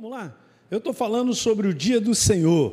[0.00, 0.34] vamos lá?
[0.70, 2.72] Eu estou falando sobre o dia do Senhor.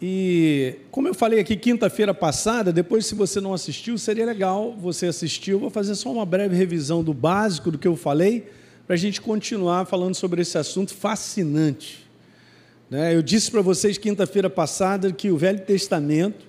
[0.00, 5.04] E como eu falei aqui quinta-feira passada, depois se você não assistiu, seria legal você
[5.06, 5.50] assistir.
[5.50, 8.48] Eu vou fazer só uma breve revisão do básico do que eu falei,
[8.86, 12.08] para a gente continuar falando sobre esse assunto fascinante.
[12.88, 13.14] Né?
[13.14, 16.46] Eu disse para vocês quinta-feira passada que o Velho Testamento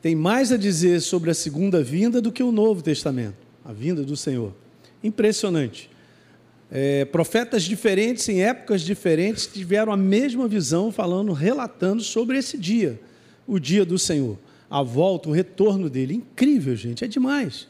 [0.00, 4.04] tem mais a dizer sobre a segunda vinda do que o Novo Testamento, a vinda
[4.04, 4.52] do Senhor.
[5.02, 5.90] Impressionante.
[6.70, 13.00] É, profetas diferentes, em épocas diferentes, tiveram a mesma visão, falando, relatando sobre esse dia,
[13.46, 14.36] o dia do Senhor,
[14.68, 16.14] a volta, o retorno dele.
[16.14, 17.68] Incrível, gente, é demais.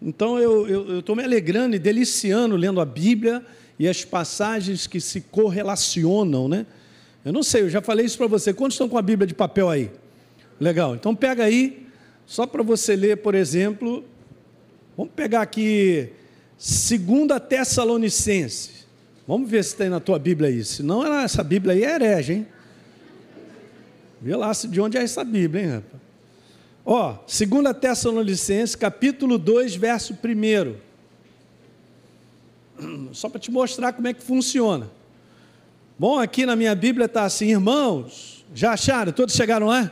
[0.00, 3.44] Então eu estou me alegrando e deliciando lendo a Bíblia
[3.78, 6.66] e as passagens que se correlacionam, né?
[7.24, 8.52] Eu não sei, eu já falei isso para você.
[8.52, 9.90] Quantos estão com a Bíblia de papel aí?
[10.60, 11.86] Legal, então pega aí,
[12.26, 14.04] só para você ler, por exemplo,
[14.96, 16.10] vamos pegar aqui
[16.58, 18.86] Segunda Tessalonicenses.
[19.26, 20.74] Vamos ver se tem na tua Bíblia isso.
[20.76, 22.46] Senão essa Bíblia aí é herege, hein?
[24.20, 26.02] Vê lá de onde é essa Bíblia, hein, rapaz?
[26.86, 30.74] Ó, segunda Tessalonicenses, capítulo 2, verso 1.
[33.14, 34.90] Só para te mostrar como é que funciona.
[35.98, 39.12] Bom, aqui na minha Bíblia está assim, irmãos, já acharam?
[39.12, 39.90] Todos chegaram lá?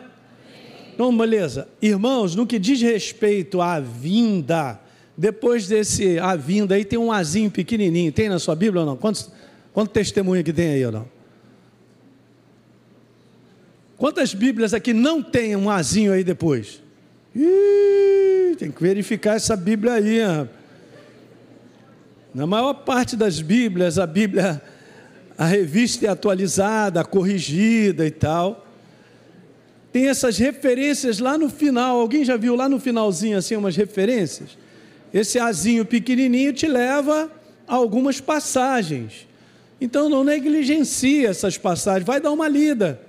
[0.92, 1.66] Então, beleza.
[1.80, 4.78] Irmãos, no que diz respeito à vinda
[5.22, 8.10] depois desse a vinda aí tem um azinho pequenininho.
[8.10, 8.96] Tem na sua Bíblia ou não?
[8.96, 9.30] Quantos,
[9.72, 11.08] quanto testemunho que tem aí ou não?
[13.96, 16.82] Quantas Bíblias aqui não tem um azinho aí depois?
[17.36, 20.18] Ih, tem que verificar essa Bíblia aí.
[22.34, 24.60] Na maior parte das Bíblias, a Bíblia,
[25.38, 28.66] a revista é atualizada, corrigida e tal.
[29.92, 32.00] Tem essas referências lá no final.
[32.00, 34.60] Alguém já viu lá no finalzinho assim umas referências?
[35.12, 37.30] Esse azinho pequenininho te leva
[37.66, 39.26] a algumas passagens.
[39.80, 43.00] Então não negligencie essas passagens, vai dar uma lida.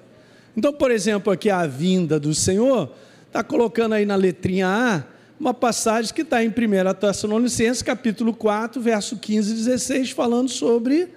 [0.56, 2.92] Então, por exemplo, aqui a vinda do Senhor,
[3.28, 5.04] está colocando aí na letrinha A
[5.40, 6.52] uma passagem que está em 1
[7.00, 11.10] Tessalonicenses, capítulo 4, verso 15 e 16, falando sobre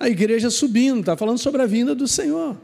[0.00, 2.56] a igreja subindo, está falando sobre a vinda do Senhor.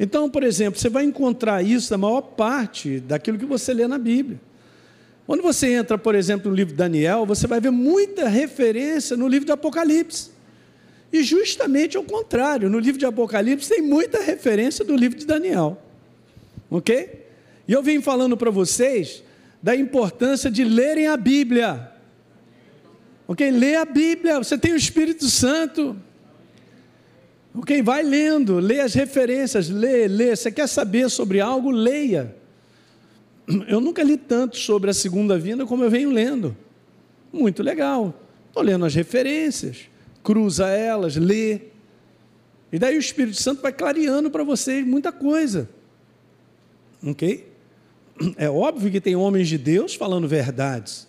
[0.00, 3.98] Então, por exemplo, você vai encontrar isso na maior parte daquilo que você lê na
[3.98, 4.40] Bíblia.
[5.26, 9.26] Quando você entra, por exemplo, no livro de Daniel, você vai ver muita referência no
[9.26, 10.30] livro de Apocalipse.
[11.12, 15.82] E justamente ao contrário, no livro de Apocalipse tem muita referência do livro de Daniel.
[16.70, 17.26] Ok?
[17.66, 19.24] E eu vim falando para vocês
[19.60, 21.90] da importância de lerem a Bíblia.
[23.26, 23.50] Ok?
[23.50, 25.96] Lê a Bíblia, você tem o Espírito Santo.
[27.52, 27.82] Ok?
[27.82, 30.36] Vai lendo, lê as referências, lê, lê.
[30.36, 32.32] Você quer saber sobre algo, leia
[33.68, 36.56] eu nunca li tanto sobre a segunda vinda como eu venho lendo.
[37.32, 38.14] Muito legal.
[38.48, 39.88] Estou lendo as referências,
[40.22, 41.60] cruza elas, lê.
[42.72, 45.68] E daí o Espírito Santo vai clareando para vocês muita coisa.
[47.04, 47.46] Ok?
[48.38, 51.06] É óbvio que tem homens de Deus falando verdades,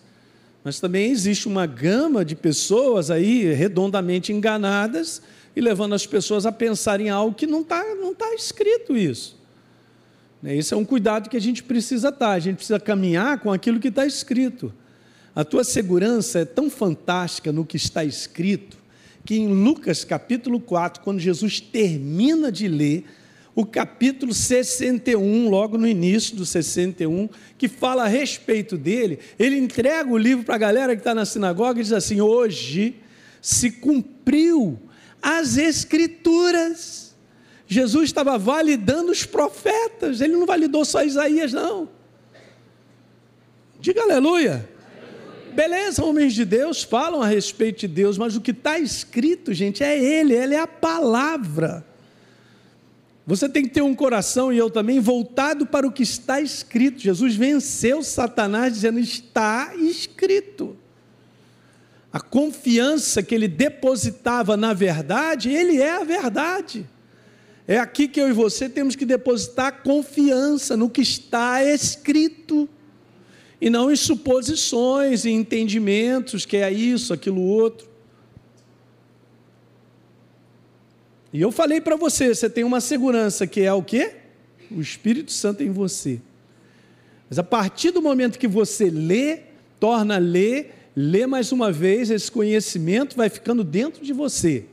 [0.62, 5.22] mas também existe uma gama de pessoas aí redondamente enganadas
[5.56, 9.37] e levando as pessoas a pensar em algo que não está não tá escrito isso.
[10.44, 13.80] Esse é um cuidado que a gente precisa dar, a gente precisa caminhar com aquilo
[13.80, 14.72] que está escrito.
[15.34, 18.76] A tua segurança é tão fantástica no que está escrito,
[19.24, 23.04] que em Lucas capítulo 4, quando Jesus termina de ler,
[23.54, 30.08] o capítulo 61, logo no início do 61, que fala a respeito dele, ele entrega
[30.08, 32.94] o livro para a galera que está na sinagoga e diz assim: Hoje
[33.42, 34.78] se cumpriu
[35.20, 37.07] as Escrituras.
[37.68, 41.86] Jesus estava validando os profetas, ele não validou só Isaías, não.
[43.78, 44.66] Diga aleluia.
[45.54, 49.84] Beleza, homens de Deus falam a respeito de Deus, mas o que está escrito, gente,
[49.84, 51.84] é Ele, Ele é a palavra.
[53.26, 57.00] Você tem que ter um coração, e eu também, voltado para o que está escrito.
[57.00, 60.74] Jesus venceu Satanás dizendo: está escrito.
[62.10, 66.88] A confiança que ele depositava na verdade, ele é a verdade.
[67.70, 72.66] É aqui que eu e você temos que depositar confiança no que está escrito,
[73.60, 77.86] e não em suposições, em entendimentos, que é isso, aquilo outro.
[81.30, 84.12] E eu falei para você, você tem uma segurança que é o quê?
[84.70, 86.22] O Espírito Santo em você.
[87.28, 89.40] Mas a partir do momento que você lê,
[89.78, 94.64] torna a ler, lê mais uma vez, esse conhecimento vai ficando dentro de você.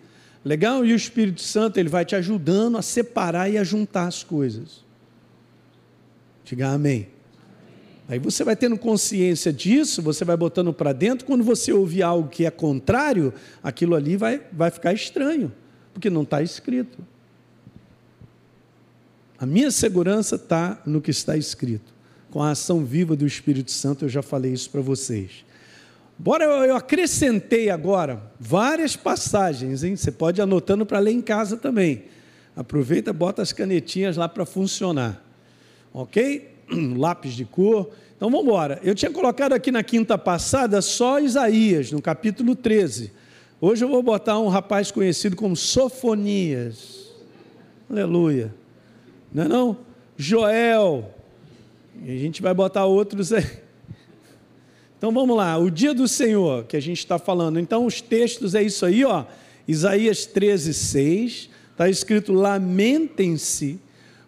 [0.45, 0.85] Legal?
[0.85, 4.85] E o Espírito Santo, ele vai te ajudando a separar e a juntar as coisas.
[6.43, 7.07] Diga amém.
[8.07, 12.29] Aí você vai tendo consciência disso, você vai botando para dentro, quando você ouvir algo
[12.29, 13.33] que é contrário,
[13.63, 15.51] aquilo ali vai, vai ficar estranho,
[15.91, 16.99] porque não está escrito.
[19.39, 21.95] A minha segurança está no que está escrito.
[22.29, 25.44] Com a ação viva do Espírito Santo, eu já falei isso para vocês.
[26.17, 29.95] Bora, eu acrescentei agora várias passagens, hein?
[29.95, 32.05] Você pode ir anotando para ler em casa também.
[32.55, 35.21] Aproveita, bota as canetinhas lá para funcionar.
[35.93, 36.53] Ok?
[36.97, 37.89] lápis de cor.
[38.15, 38.79] Então vamos embora.
[38.81, 43.11] Eu tinha colocado aqui na quinta passada só Isaías, no capítulo 13.
[43.59, 47.11] Hoje eu vou botar um rapaz conhecido como Sofonias.
[47.89, 48.53] Aleluia.
[49.33, 49.77] Não é não?
[50.15, 51.13] Joel.
[52.03, 53.64] E a gente vai botar outros aí.
[54.97, 57.59] Então vamos lá, o dia do Senhor que a gente está falando.
[57.59, 59.25] Então os textos é isso aí, ó.
[59.67, 61.49] Isaías 13, 6.
[61.71, 63.79] Está escrito: Lamentem-se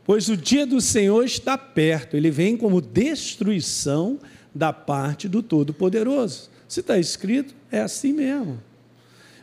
[0.07, 4.17] pois o dia do Senhor está perto, ele vem como destruição
[4.55, 6.49] da parte do Todo-Poderoso.
[6.65, 8.63] Se está escrito, é assim mesmo.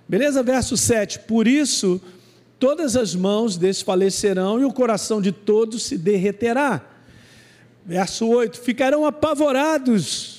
[0.09, 0.43] Beleza?
[0.43, 2.01] Verso 7: Por isso
[2.59, 6.83] todas as mãos desfalecerão e o coração de todos se derreterá.
[7.85, 10.34] Verso 8: Ficarão apavorados,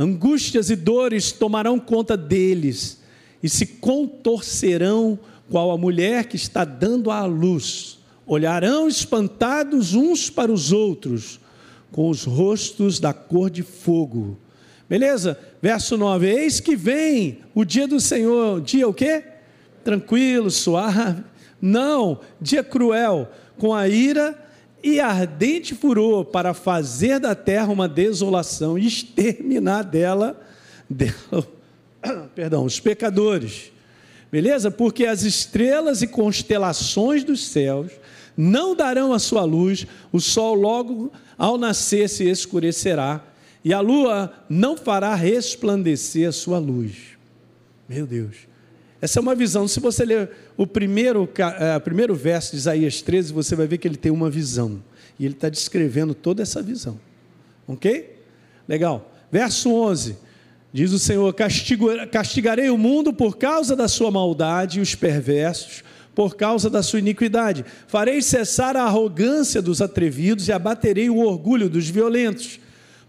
[0.00, 3.02] angústias e dores tomarão conta deles
[3.42, 5.18] e se contorcerão,
[5.50, 11.38] qual a mulher que está dando à luz olharão espantados uns para os outros,
[11.90, 14.38] com os rostos da cor de fogo.
[14.88, 15.38] Beleza?
[15.60, 19.22] Verso 9: Eis que vem o dia do Senhor, dia o quê?
[19.84, 21.22] Tranquilo, suave.
[21.60, 24.49] Não, dia cruel, com a ira
[24.82, 30.40] e ardente furor para fazer da terra uma desolação e exterminar dela,
[30.88, 31.46] dela
[32.34, 33.72] perdão, os pecadores.
[34.30, 34.70] Beleza?
[34.70, 37.90] Porque as estrelas e constelações dos céus
[38.36, 43.24] não darão a sua luz, o sol logo ao nascer se escurecerá,
[43.64, 47.18] e a lua não fará resplandecer a sua luz.
[47.88, 48.49] Meu Deus.
[49.00, 49.66] Essa é uma visão.
[49.66, 53.78] Se você ler o primeiro, é, o primeiro verso de Isaías 13, você vai ver
[53.78, 54.82] que ele tem uma visão.
[55.18, 57.00] E ele está descrevendo toda essa visão.
[57.66, 58.18] Ok?
[58.68, 59.10] Legal.
[59.30, 60.16] Verso 11.
[60.72, 61.34] Diz o Senhor:
[62.10, 65.82] Castigarei o mundo por causa da sua maldade e os perversos
[66.14, 67.64] por causa da sua iniquidade.
[67.86, 72.60] Farei cessar a arrogância dos atrevidos e abaterei o orgulho dos violentos.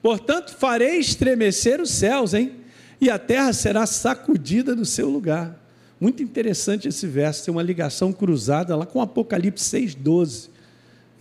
[0.02, 2.54] Portanto, farei estremecer os céus, hein?
[3.00, 5.61] E a terra será sacudida do seu lugar.
[6.02, 10.50] Muito interessante esse verso, tem uma ligação cruzada lá com Apocalipse 6,12.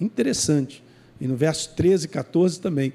[0.01, 0.83] Interessante.
[1.21, 2.95] E no verso 13 e 14 também.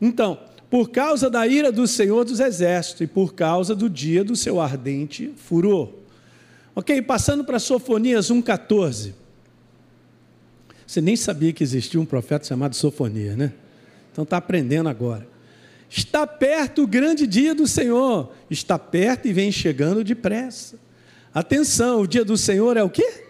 [0.00, 4.34] Então, por causa da ira do Senhor dos Exércitos e por causa do dia do
[4.34, 5.90] seu ardente furor.
[6.74, 9.12] Ok, passando para Sofonias 1,14.
[10.84, 13.52] Você nem sabia que existia um profeta chamado Sofonias, né?
[14.10, 15.28] Então está aprendendo agora.
[15.88, 18.32] Está perto o grande dia do Senhor.
[18.50, 20.89] Está perto e vem chegando depressa.
[21.34, 23.24] Atenção, o dia do Senhor é o quê?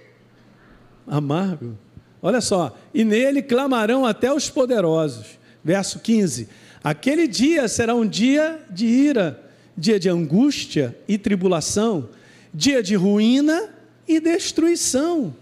[1.07, 1.77] Amargo.
[2.23, 5.39] Olha só, e nele clamarão até os poderosos.
[5.63, 6.49] Verso 15:
[6.83, 9.43] Aquele dia será um dia de ira,
[9.77, 12.09] dia de angústia e tribulação,
[12.53, 13.71] dia de ruína
[14.09, 15.35] e destruição.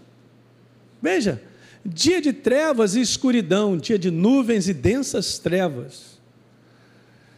[1.01, 1.41] Veja,
[1.85, 6.19] dia de trevas e escuridão, dia de nuvens e densas trevas.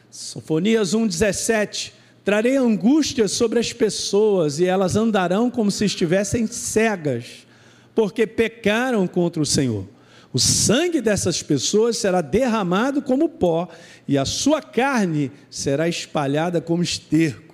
[0.10, 7.48] Sofonias 1,17: Trarei angústia sobre as pessoas e elas andarão como se estivessem cegas,
[7.96, 9.88] porque pecaram contra o Senhor.
[10.34, 13.68] O sangue dessas pessoas será derramado como pó,
[14.08, 17.54] e a sua carne será espalhada como esterco.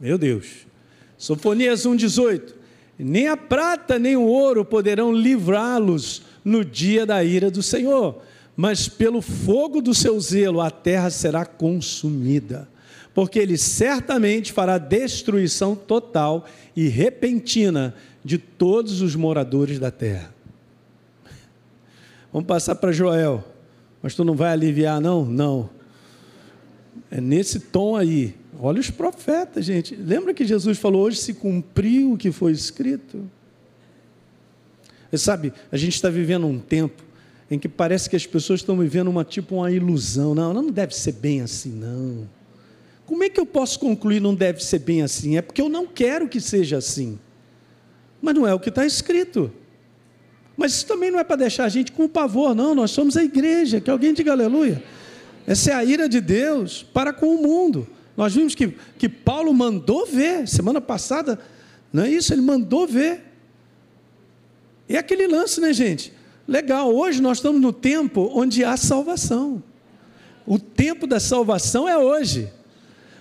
[0.00, 0.66] Meu Deus.
[1.18, 2.54] Sofonias 1,18:
[2.98, 8.22] Nem a prata nem o ouro poderão livrá-los no dia da ira do Senhor,
[8.56, 12.68] mas pelo fogo do seu zelo a terra será consumida,
[13.18, 16.46] porque ele certamente fará destruição total
[16.76, 17.92] e repentina
[18.24, 20.32] de todos os moradores da terra.
[22.32, 23.44] Vamos passar para Joel.
[24.00, 25.24] Mas tu não vai aliviar, não?
[25.24, 25.68] Não.
[27.10, 28.36] É nesse tom aí.
[28.56, 29.96] Olha os profetas, gente.
[29.96, 33.28] Lembra que Jesus falou: hoje se cumpriu o que foi escrito?
[35.10, 37.02] Você sabe, a gente está vivendo um tempo
[37.50, 40.36] em que parece que as pessoas estão vivendo uma tipo uma ilusão.
[40.36, 42.37] Não, não deve ser bem assim, não.
[43.08, 45.38] Como é que eu posso concluir não deve ser bem assim?
[45.38, 47.18] É porque eu não quero que seja assim.
[48.20, 49.50] Mas não é o que está escrito.
[50.54, 52.74] Mas isso também não é para deixar a gente com pavor, não.
[52.74, 53.80] Nós somos a igreja.
[53.80, 54.84] Que alguém diga aleluia.
[55.46, 57.88] Essa é a ira de Deus para com o mundo.
[58.14, 61.38] Nós vimos que, que Paulo mandou ver, semana passada,
[61.90, 62.34] não é isso?
[62.34, 63.22] Ele mandou ver.
[64.86, 66.12] E é aquele lance, né, gente?
[66.46, 69.62] Legal, hoje nós estamos no tempo onde há salvação.
[70.46, 72.52] O tempo da salvação é hoje.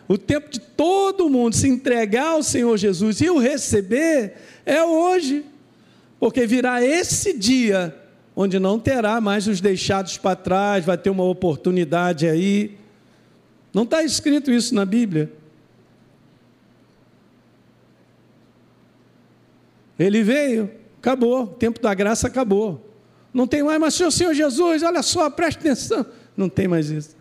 [0.07, 4.35] O tempo de todo mundo se entregar ao Senhor Jesus e o receber
[4.65, 5.45] é hoje.
[6.19, 7.95] Porque virá esse dia
[8.35, 12.77] onde não terá mais os deixados para trás, vai ter uma oportunidade aí.
[13.73, 15.31] Não está escrito isso na Bíblia.
[19.97, 22.87] Ele veio, acabou, o tempo da graça acabou.
[23.33, 26.05] Não tem mais, mas Senhor, Senhor Jesus, olha só, preste atenção.
[26.35, 27.15] Não tem mais isso.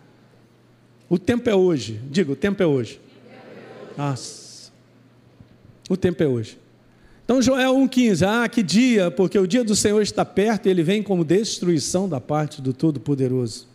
[1.08, 2.00] O tempo é hoje.
[2.10, 3.00] Diga, o tempo é hoje.
[3.96, 4.70] Nossa.
[5.88, 6.58] O tempo é hoje.
[7.24, 10.82] Então, Joel 1,15, ah, que dia, porque o dia do Senhor está perto e ele
[10.82, 13.66] vem como destruição da parte do Todo-Poderoso.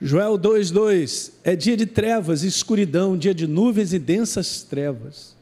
[0.00, 5.34] Joel 2,2, é dia de trevas e escuridão, dia de nuvens e densas trevas.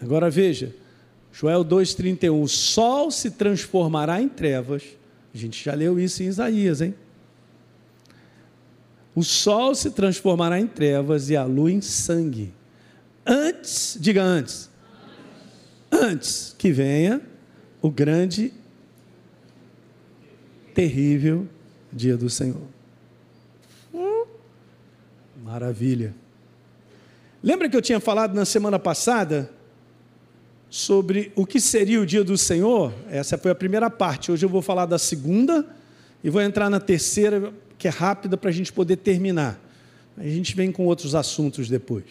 [0.00, 0.74] Agora veja,
[1.32, 4.82] Joel 2,31, o sol se transformará em trevas.
[5.32, 6.94] A gente já leu isso em Isaías, hein?
[9.14, 12.52] O sol se transformará em trevas e a lua em sangue.
[13.26, 14.70] Antes, diga antes,
[15.90, 17.20] antes que venha
[17.80, 18.52] o grande,
[20.74, 21.46] terrível
[21.92, 22.62] dia do Senhor.
[25.44, 26.14] Maravilha.
[27.42, 29.50] Lembra que eu tinha falado na semana passada
[30.70, 32.94] sobre o que seria o dia do Senhor?
[33.10, 34.32] Essa foi a primeira parte.
[34.32, 35.66] Hoje eu vou falar da segunda
[36.24, 39.60] e vou entrar na terceira, que é rápida para a gente poder terminar.
[40.16, 42.04] A gente vem com outros assuntos depois.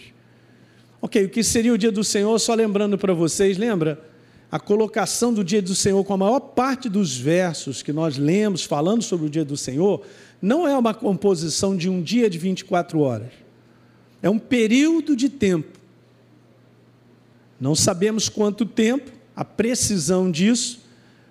[1.01, 2.37] Ok, o que seria o dia do Senhor?
[2.39, 3.97] Só lembrando para vocês, lembra?
[4.51, 8.65] A colocação do dia do Senhor, com a maior parte dos versos que nós lemos
[8.65, 10.05] falando sobre o dia do Senhor,
[10.41, 13.31] não é uma composição de um dia de 24 horas.
[14.21, 15.79] É um período de tempo.
[17.57, 20.81] Não sabemos quanto tempo, a precisão disso,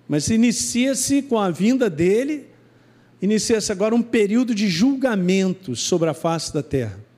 [0.09, 2.49] mas inicia-se com a vinda dele,
[3.21, 7.11] inicia-se agora um período de julgamento sobre a face da terra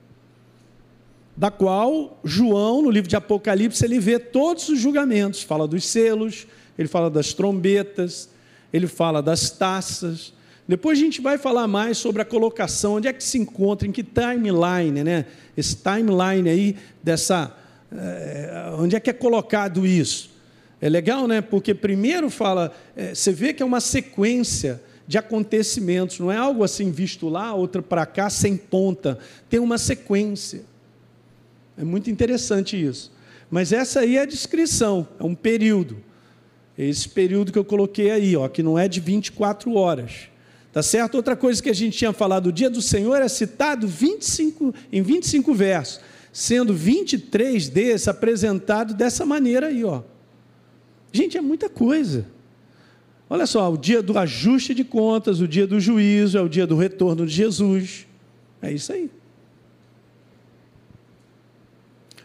[1.35, 6.47] da qual João, no livro de Apocalipse, ele vê todos os julgamentos, fala dos selos,
[6.77, 8.29] ele fala das trombetas,
[8.71, 10.33] ele fala das taças.
[10.67, 13.91] Depois a gente vai falar mais sobre a colocação, onde é que se encontra, em
[13.91, 15.25] que timeline, né?
[15.57, 17.55] Esse timeline aí dessa.
[17.91, 20.31] É, onde é que é colocado isso?
[20.79, 21.41] É legal, né?
[21.41, 26.63] Porque primeiro fala, é, você vê que é uma sequência de acontecimentos, não é algo
[26.63, 29.19] assim visto lá, outra para cá, sem ponta.
[29.49, 30.63] Tem uma sequência.
[31.77, 33.11] É muito interessante isso.
[33.49, 35.97] Mas essa aí é a descrição, é um período.
[36.77, 40.29] Esse período que eu coloquei aí, ó, que não é de 24 horas.
[40.71, 41.15] Tá certo?
[41.15, 45.03] Outra coisa que a gente tinha falado, o dia do Senhor é citado 25, em
[45.03, 45.99] 25 versos,
[46.31, 50.01] sendo 23 desses apresentados dessa maneira aí, ó.
[51.11, 52.25] Gente, é muita coisa.
[53.33, 56.67] Olha só, o dia do ajuste de contas, o dia do juízo, é o dia
[56.67, 58.05] do retorno de Jesus.
[58.61, 59.09] É isso aí.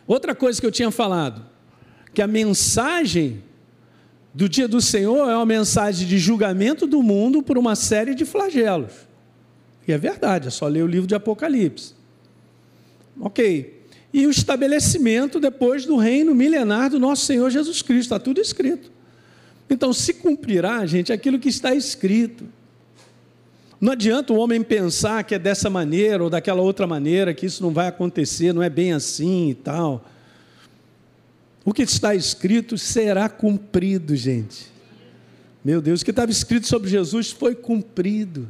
[0.07, 1.47] Outra coisa que eu tinha falado,
[2.12, 3.43] que a mensagem
[4.35, 8.27] do dia do Senhor é uma mensagem de julgamento do mundo por uma série de
[8.27, 8.93] flagelos.
[9.87, 11.95] E é verdade, é só ler o livro de Apocalipse.
[13.19, 13.83] Ok.
[14.12, 18.98] E o estabelecimento depois do reino milenar do nosso Senhor Jesus Cristo, está tudo escrito.
[19.71, 22.47] Então, se cumprirá, gente, aquilo que está escrito.
[23.81, 27.63] Não adianta o homem pensar que é dessa maneira ou daquela outra maneira, que isso
[27.63, 30.05] não vai acontecer, não é bem assim e tal.
[31.65, 34.73] O que está escrito será cumprido, gente.
[35.65, 38.49] Meu Deus, o que estava escrito sobre Jesus foi cumprido.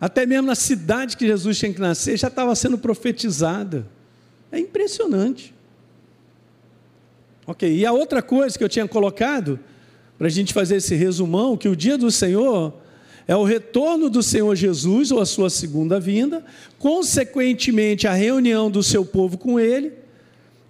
[0.00, 3.86] Até mesmo na cidade que Jesus tinha que nascer já estava sendo profetizada.
[4.50, 5.54] É impressionante.
[7.50, 9.58] Ok, e a outra coisa que eu tinha colocado,
[10.16, 12.72] para a gente fazer esse resumão, que o dia do Senhor
[13.26, 16.44] é o retorno do Senhor Jesus ou a sua segunda vinda,
[16.78, 19.92] consequentemente a reunião do seu povo com ele,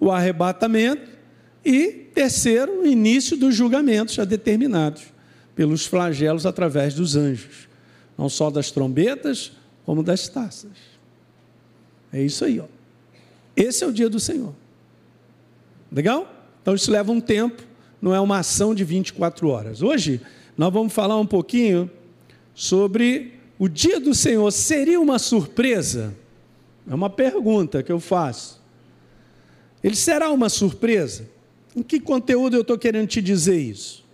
[0.00, 1.06] o arrebatamento
[1.62, 5.02] e terceiro, o início dos julgamentos já determinados
[5.54, 7.68] pelos flagelos através dos anjos,
[8.16, 9.52] não só das trombetas,
[9.84, 10.70] como das taças.
[12.10, 12.64] É isso aí, ó.
[13.54, 14.54] Esse é o dia do Senhor.
[15.92, 16.39] Legal?
[16.70, 17.64] Então isso leva um tempo,
[18.00, 19.82] não é uma ação de 24 horas.
[19.82, 20.20] Hoje
[20.56, 21.90] nós vamos falar um pouquinho
[22.54, 26.14] sobre o dia do Senhor seria uma surpresa?
[26.88, 28.62] É uma pergunta que eu faço.
[29.82, 31.28] Ele será uma surpresa?
[31.74, 34.04] Em que conteúdo eu estou querendo te dizer isso?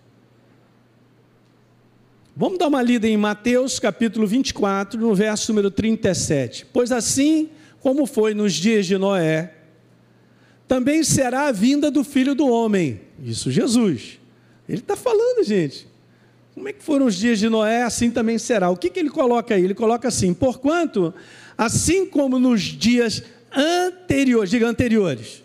[2.35, 6.65] Vamos dar uma lida em Mateus capítulo 24, no verso número 37.
[6.73, 9.56] Pois assim como foi nos dias de Noé,
[10.69, 13.01] também será a vinda do filho do homem.
[13.23, 14.19] Isso, Jesus.
[14.69, 15.87] Ele está falando, gente.
[16.55, 18.71] Como é que foram os dias de Noé, assim também será.
[18.71, 19.63] O que, que ele coloca aí?
[19.63, 21.13] Ele coloca assim: porquanto,
[21.57, 23.23] assim como nos dias
[23.55, 25.43] anteriores, diga anteriores.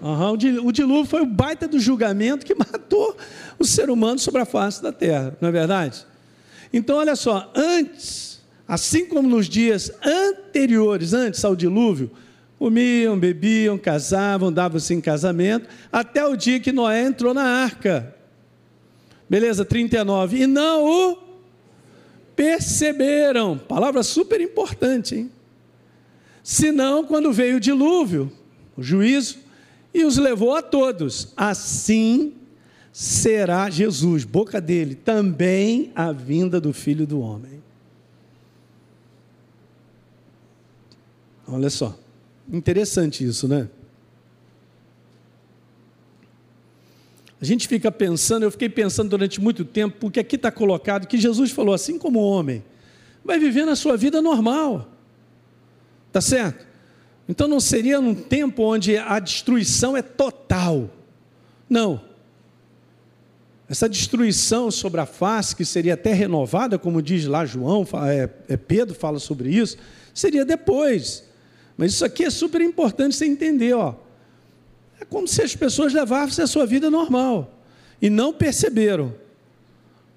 [0.00, 0.32] Uhum,
[0.66, 3.16] o dilúvio foi o baita do julgamento que matou
[3.58, 6.04] o ser humano sobre a face da terra, não é verdade?
[6.72, 12.10] Então, olha só, antes, assim como nos dias anteriores, antes ao dilúvio,
[12.64, 18.16] comiam, bebiam, casavam, davam-se em casamento, até o dia que Noé entrou na arca.
[19.28, 20.38] Beleza, 39.
[20.38, 21.18] E não o
[22.34, 23.58] perceberam.
[23.58, 25.30] Palavra super importante, hein?
[26.42, 28.32] Senão, quando veio o dilúvio,
[28.74, 29.40] o juízo,
[29.92, 31.34] e os levou a todos.
[31.36, 32.32] Assim
[32.90, 37.62] será Jesus, boca dele, também a vinda do Filho do Homem.
[41.46, 41.94] Olha só,
[42.50, 43.68] interessante isso, né?
[47.40, 51.18] A gente fica pensando, eu fiquei pensando durante muito tempo, porque aqui está colocado que
[51.18, 52.64] Jesus falou, assim como o homem,
[53.22, 54.88] vai viver na sua vida normal,
[56.10, 56.66] tá certo?
[57.28, 60.90] Então não seria num tempo onde a destruição é total,
[61.68, 62.00] não.
[63.68, 68.56] Essa destruição sobre a face, que seria até renovada, como diz lá João, é, é
[68.56, 69.76] Pedro fala sobre isso,
[70.14, 71.24] seria depois.
[71.76, 73.94] Mas isso aqui é super importante você entender, ó.
[75.00, 77.60] É como se as pessoas levassem a sua vida normal
[78.00, 79.14] e não perceberam.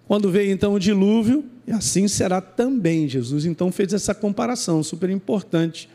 [0.07, 3.09] Quando veio então o dilúvio, e assim será também.
[3.09, 5.89] Jesus então fez essa comparação super importante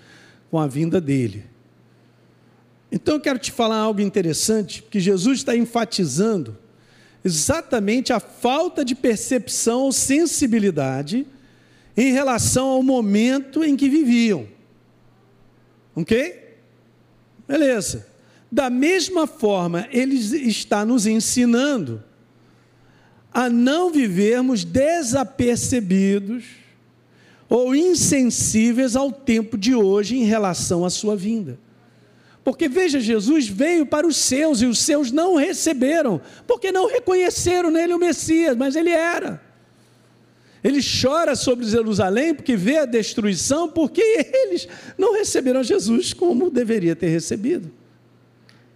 [0.51, 1.45] com a vinda dele.
[2.91, 6.59] Então eu quero te falar algo interessante, porque Jesus está enfatizando
[7.25, 11.27] exatamente a falta de percepção ou sensibilidade
[11.97, 14.47] em relação ao momento em que viviam.
[15.95, 16.57] Ok?
[17.47, 18.07] Beleza.
[18.51, 22.03] Da mesma forma, ele está nos ensinando
[23.33, 26.45] a não vivermos desapercebidos
[27.49, 31.59] ou insensíveis ao tempo de hoje em relação à sua vinda.
[32.45, 37.71] Porque veja, Jesus veio para os seus e os seus não receberam, porque não reconheceram
[37.71, 39.41] nele o Messias, mas ele era.
[40.63, 46.95] Ele chora sobre Jerusalém porque vê a destruição, porque eles não receberam Jesus como deveria
[46.95, 47.71] ter recebido.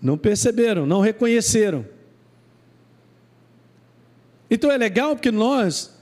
[0.03, 1.87] Não perceberam, não reconheceram.
[4.51, 5.92] Então é legal porque nós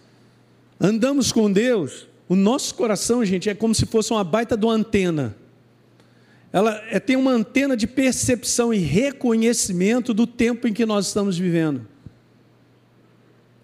[0.81, 4.75] andamos com Deus, o nosso coração, gente, é como se fosse uma baita de uma
[4.75, 5.37] antena.
[6.53, 11.37] Ela é, tem uma antena de percepção e reconhecimento do tempo em que nós estamos
[11.37, 11.87] vivendo.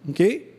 [0.09, 0.50] Ok?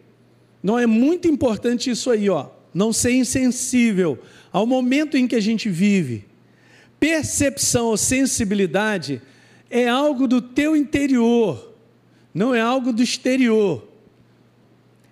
[0.62, 2.48] Não é muito importante isso aí, ó.
[2.74, 4.20] Não ser insensível
[4.52, 6.26] ao momento em que a gente vive.
[7.00, 9.22] Percepção ou sensibilidade
[9.70, 11.74] é algo do teu interior,
[12.34, 13.88] não é algo do exterior.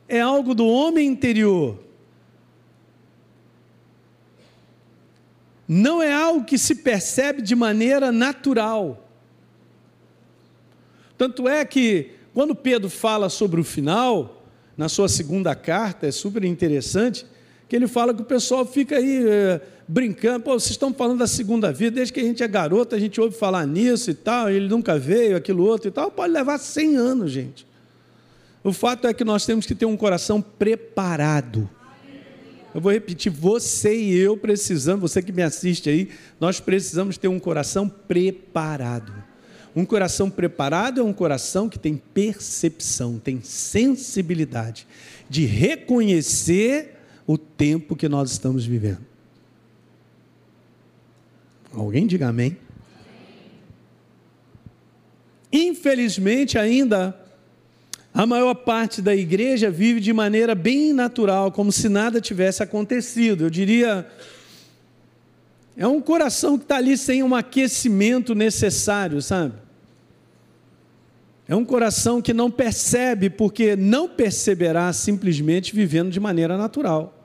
[0.07, 1.77] É algo do homem interior.
[5.67, 9.07] Não é algo que se percebe de maneira natural.
[11.15, 14.38] Tanto é que, quando Pedro fala sobre o final,
[14.79, 17.25] na sua segunda carta, é super interessante,
[17.67, 21.27] que ele fala que o pessoal fica aí é, brincando, pô, vocês estão falando da
[21.27, 24.49] segunda vida, desde que a gente é garoto, a gente ouve falar nisso e tal,
[24.49, 27.67] ele nunca veio, aquilo outro e tal, pode levar 100 anos, gente.
[28.63, 31.69] O fato é que nós temos que ter um coração preparado.
[32.73, 37.27] Eu vou repetir, você e eu precisamos, você que me assiste aí, nós precisamos ter
[37.27, 39.11] um coração preparado.
[39.75, 44.87] Um coração preparado é um coração que tem percepção, tem sensibilidade
[45.29, 49.05] de reconhecer o tempo que nós estamos vivendo.
[51.71, 52.57] Alguém diga amém?
[55.51, 57.15] Infelizmente, ainda,
[58.13, 63.45] a maior parte da igreja vive de maneira bem natural, como se nada tivesse acontecido.
[63.45, 64.07] Eu diria,
[65.79, 69.53] é um coração que está ali sem um aquecimento necessário, sabe?
[71.47, 77.15] É um coração que não percebe, porque não perceberá simplesmente vivendo de maneira natural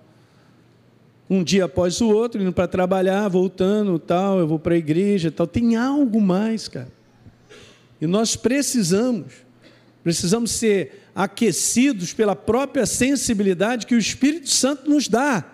[1.28, 5.30] um dia após o outro, indo para trabalhar, voltando, tal, eu vou para a igreja,
[5.30, 5.46] tal.
[5.46, 6.92] Tem algo mais, cara.
[8.00, 9.32] E nós precisamos,
[10.02, 15.44] precisamos ser aquecidos pela própria sensibilidade que o Espírito Santo nos dá.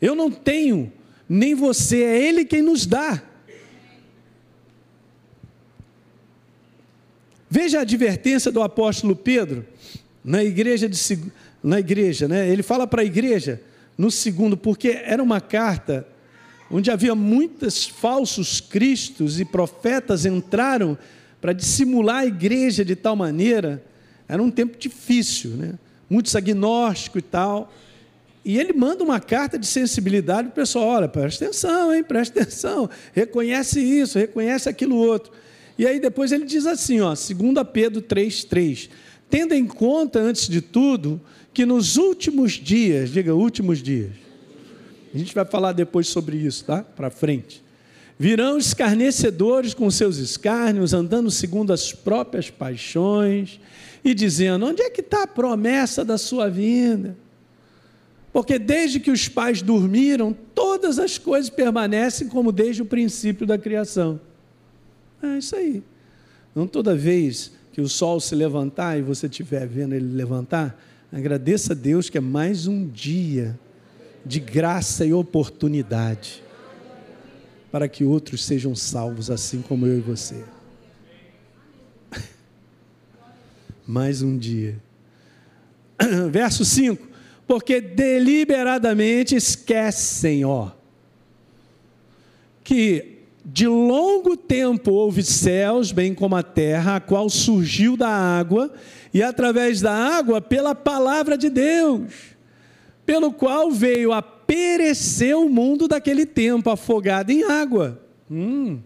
[0.00, 0.92] Eu não tenho,
[1.28, 3.22] nem você, é Ele quem nos dá.
[7.50, 9.66] Veja a advertência do apóstolo Pedro
[10.24, 10.98] na igreja de
[11.62, 12.48] na igreja, né?
[12.48, 13.60] Ele fala para a igreja
[13.96, 16.06] no segundo, porque era uma carta
[16.70, 20.96] onde havia muitos falsos cristos e profetas entraram
[21.40, 23.82] para dissimular a igreja de tal maneira.
[24.28, 25.74] Era um tempo difícil, né?
[26.08, 27.72] muitos agnósticos e tal.
[28.48, 32.40] E ele manda uma carta de sensibilidade para o pessoal: olha, presta atenção, hein, presta
[32.40, 35.30] atenção, reconhece isso, reconhece aquilo outro.
[35.76, 37.28] E aí depois ele diz assim, ó, 2
[37.70, 38.88] Pedro 3,3:
[39.28, 41.20] tendo em conta, antes de tudo,
[41.52, 44.12] que nos últimos dias, diga últimos dias,
[45.14, 46.82] a gente vai falar depois sobre isso, tá?
[46.82, 47.62] Para frente.
[48.18, 53.60] Virão escarnecedores com seus escárnios, andando segundo as próprias paixões
[54.02, 57.14] e dizendo: onde é que está a promessa da sua vinda?
[58.38, 63.58] Porque desde que os pais dormiram, todas as coisas permanecem como desde o princípio da
[63.58, 64.20] criação.
[65.20, 65.82] É isso aí.
[66.54, 71.72] Não toda vez que o sol se levantar e você estiver vendo ele levantar, agradeça
[71.72, 73.58] a Deus que é mais um dia
[74.24, 76.40] de graça e oportunidade
[77.72, 80.44] para que outros sejam salvos, assim como eu e você.
[83.84, 84.78] mais um dia.
[86.30, 87.07] Verso 5:
[87.48, 90.68] Porque deliberadamente esquecem, ó,
[92.62, 98.70] que de longo tempo houve céus, bem como a terra, a qual surgiu da água,
[99.14, 102.12] e através da água, pela palavra de Deus,
[103.06, 107.98] pelo qual veio a perecer o mundo daquele tempo, afogado em água.
[108.30, 108.80] Hum.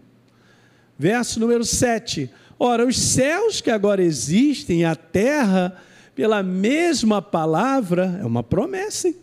[0.97, 2.29] Verso número 7.
[2.57, 5.75] Ora, os céus que agora existem, a terra,
[6.15, 9.15] pela mesma palavra, é uma promessa, hein?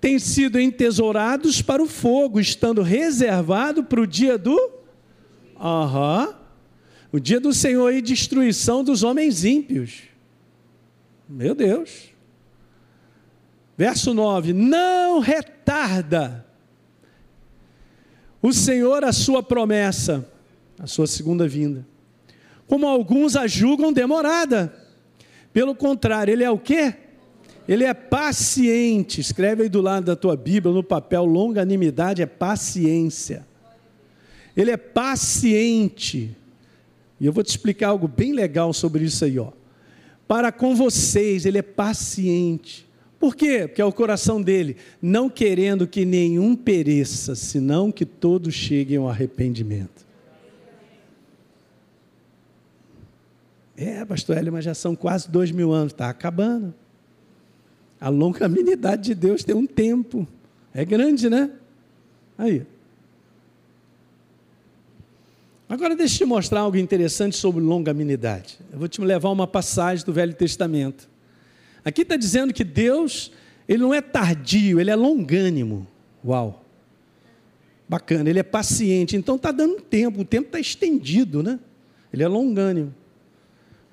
[0.00, 4.70] têm sido entesourados para o fogo, estando reservado para o dia do.
[5.58, 6.34] Aham.
[7.12, 10.02] O dia do Senhor e destruição dos homens ímpios.
[11.28, 12.10] Meu Deus.
[13.76, 16.46] Verso 9: Não retarda
[18.40, 20.30] o Senhor a sua promessa,
[20.78, 21.86] a sua segunda vinda,
[22.66, 24.85] como alguns a julgam demorada.
[25.56, 26.92] Pelo contrário, ele é o quê?
[27.66, 29.22] Ele é paciente.
[29.22, 33.46] Escreve aí do lado da tua Bíblia, no papel, longanimidade é paciência.
[34.54, 36.36] Ele é paciente.
[37.18, 39.50] E eu vou te explicar algo bem legal sobre isso aí, ó.
[40.28, 42.86] Para com vocês, ele é paciente.
[43.18, 43.66] Por quê?
[43.66, 49.08] Porque é o coração dele, não querendo que nenhum pereça, senão que todos cheguem ao
[49.08, 50.05] arrependimento.
[53.76, 56.74] É, pastor Hélio, mas já são quase dois mil anos, está acabando.
[58.00, 60.26] A longanimidade de Deus tem um tempo.
[60.72, 61.50] É grande, né?
[62.38, 62.66] Aí.
[65.68, 68.58] Agora deixa eu te mostrar algo interessante sobre longanimidade.
[68.72, 71.08] Eu vou te levar uma passagem do Velho Testamento.
[71.84, 73.32] Aqui está dizendo que Deus,
[73.68, 75.86] ele não é tardio, ele é longânimo.
[76.24, 76.64] Uau!
[77.88, 81.60] Bacana, ele é paciente, então está dando tempo, o tempo está estendido, né?
[82.12, 82.92] Ele é longânimo.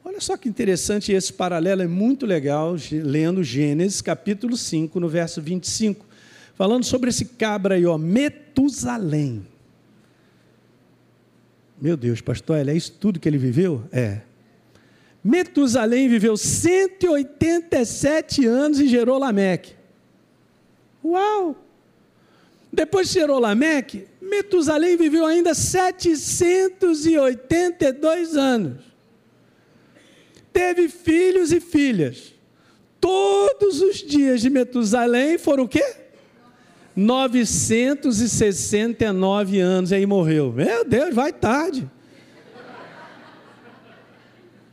[0.06, 5.42] Olha só que interessante, esse paralelo é muito legal, lendo Gênesis capítulo 5, no verso
[5.42, 6.06] 25,
[6.56, 9.48] falando sobre esse cabra aí, ó, Metusalém.
[11.82, 13.82] Meu Deus, pastor, é isso tudo que ele viveu?
[13.94, 14.20] É.
[15.24, 19.74] Metusalém viveu 187 anos e gerou Lameque.
[21.04, 21.56] Uau!
[22.72, 28.93] Depois que gerou Lameque, Metusalém viveu ainda 782 anos
[30.54, 32.34] teve filhos e filhas.
[33.02, 35.84] Todos os dias de Metusalém foram o quê?
[36.96, 40.54] 969 anos, e aí morreu.
[40.54, 41.92] Meu Deus, vai tarde.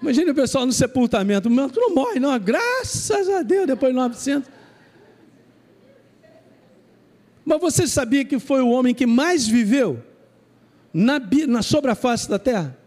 [0.01, 4.49] Imagina o pessoal no sepultamento, tu não morre, não, graças a Deus, depois de 900.
[7.45, 10.03] Mas você sabia que foi o homem que mais viveu
[10.93, 12.79] na, na, sobre a face da terra?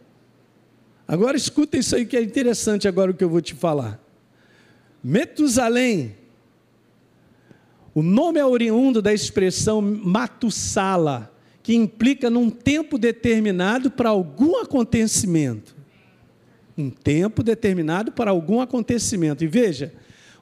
[1.08, 4.00] Agora escuta isso aí que é interessante agora o que eu vou te falar.
[5.04, 6.16] Metusalém,
[7.94, 15.76] o nome é oriundo da expressão Matusala, que implica num tempo determinado para algum acontecimento.
[16.78, 19.44] Um tempo determinado para algum acontecimento.
[19.44, 19.94] E veja,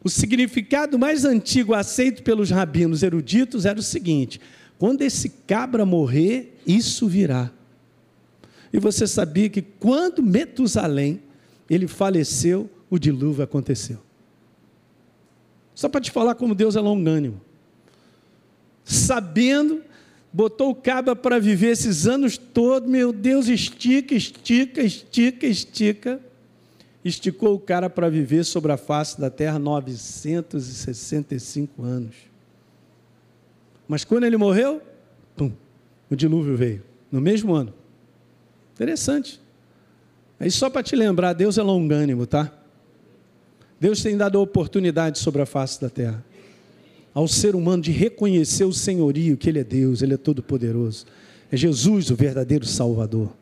[0.04, 4.39] o significado mais antigo aceito pelos rabinos eruditos era o seguinte:
[4.80, 7.52] quando esse cabra morrer, isso virá.
[8.73, 11.21] E você sabia que quando Metusalém
[11.69, 13.99] ele faleceu, o dilúvio aconteceu.
[15.73, 17.41] Só para te falar como Deus é longânimo.
[18.84, 19.81] Sabendo,
[20.31, 26.19] botou o cabra para viver esses anos todos, meu Deus, estica, estica, estica, estica.
[27.03, 32.15] Esticou o cara para viver sobre a face da terra 965 anos.
[33.88, 34.79] Mas quando ele morreu,
[35.36, 35.51] pum,
[36.10, 37.80] o dilúvio veio, no mesmo ano.
[38.73, 39.39] Interessante.
[40.39, 42.51] Aí só para te lembrar, Deus é longânimo, tá?
[43.79, 46.23] Deus tem dado oportunidade sobre a face da terra
[47.13, 51.05] ao ser humano de reconhecer o senhorio, que Ele é Deus, Ele é todo-poderoso.
[51.51, 53.34] É Jesus o verdadeiro Salvador.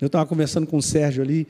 [0.00, 1.46] Eu estava conversando com o Sérgio ali,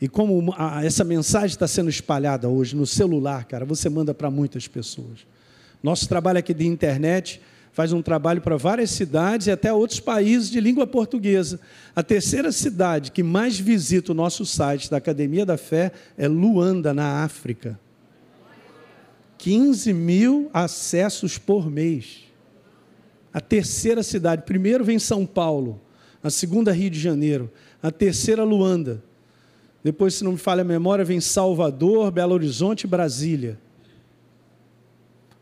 [0.00, 4.68] e como essa mensagem está sendo espalhada hoje no celular, cara, você manda para muitas
[4.68, 5.26] pessoas.
[5.82, 7.40] Nosso trabalho aqui de internet
[7.78, 11.60] faz um trabalho para várias cidades e até outros países de língua portuguesa.
[11.94, 16.92] A terceira cidade que mais visita o nosso site da Academia da Fé é Luanda,
[16.92, 17.78] na África.
[19.38, 22.24] 15 mil acessos por mês.
[23.32, 25.80] A terceira cidade, primeiro vem São Paulo,
[26.20, 27.48] a segunda Rio de Janeiro,
[27.80, 29.04] a terceira Luanda.
[29.84, 33.56] Depois, se não me falha a memória, vem Salvador, Belo Horizonte e Brasília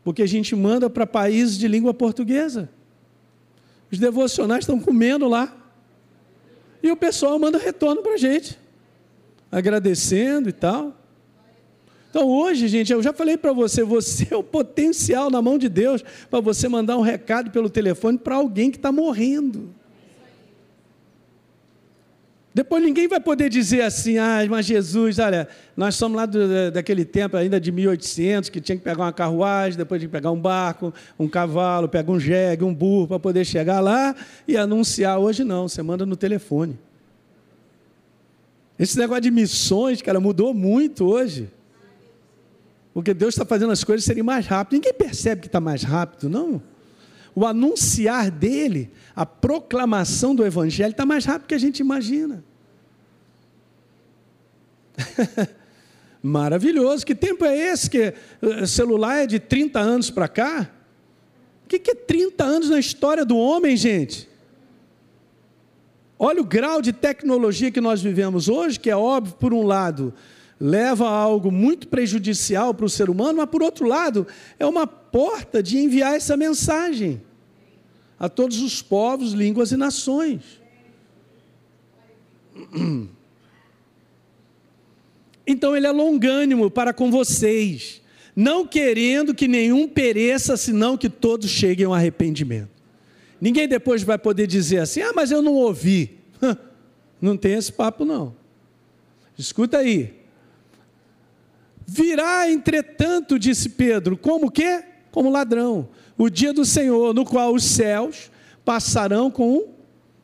[0.07, 2.69] porque a gente manda para países de língua portuguesa.
[3.91, 5.53] Os devocionais estão comendo lá.
[6.81, 8.57] E o pessoal manda retorno para a gente,
[9.51, 10.95] agradecendo e tal.
[12.09, 15.67] Então hoje, gente, eu já falei para você, você é o potencial na mão de
[15.67, 19.75] Deus para você mandar um recado pelo telefone para alguém que está morrendo.
[22.57, 27.05] Depois ninguém vai poder dizer assim, ah, mas Jesus, olha, nós somos lá do, daquele
[27.05, 30.41] tempo ainda de 1800, que tinha que pegar uma carruagem, depois tinha que pegar um
[30.41, 34.15] barco, um cavalo, pegar um jegue, um burro, para poder chegar lá
[34.47, 35.19] e anunciar.
[35.19, 36.79] Hoje não, você manda no telefone.
[38.79, 41.51] Esse negócio de missões, cara, mudou muito hoje.
[42.91, 44.79] Porque Deus está fazendo as coisas serem mais rápidas.
[44.79, 46.59] Ninguém percebe que está mais rápido, não
[47.37, 52.43] o anunciar dele, a proclamação do Evangelho, está mais rápido que a gente imagina.
[56.19, 57.05] Maravilhoso.
[57.05, 60.67] Que tempo é esse que eh, celular é de 30 anos para cá?
[61.63, 64.27] O que, que é 30 anos na história do homem, gente?
[66.17, 70.11] Olha o grau de tecnologia que nós vivemos hoje, que é óbvio, por um lado,
[70.59, 74.25] leva a algo muito prejudicial para o ser humano, mas por outro lado,
[74.57, 77.26] é uma porta de enviar essa mensagem
[78.19, 80.41] a todos os povos, línguas e nações.
[85.49, 88.01] Então ele é longânimo para com vocês,
[88.35, 92.67] não querendo que nenhum pereça, senão que todos cheguem ao arrependimento.
[93.39, 96.17] Ninguém depois vai poder dizer assim: ah, mas eu não ouvi.
[97.21, 98.35] Não tem esse papo, não.
[99.35, 100.13] Escuta aí.
[101.83, 104.83] Virá, entretanto, disse Pedro, como que?
[105.09, 108.31] Como ladrão o dia do Senhor, no qual os céus
[108.65, 109.65] passarão com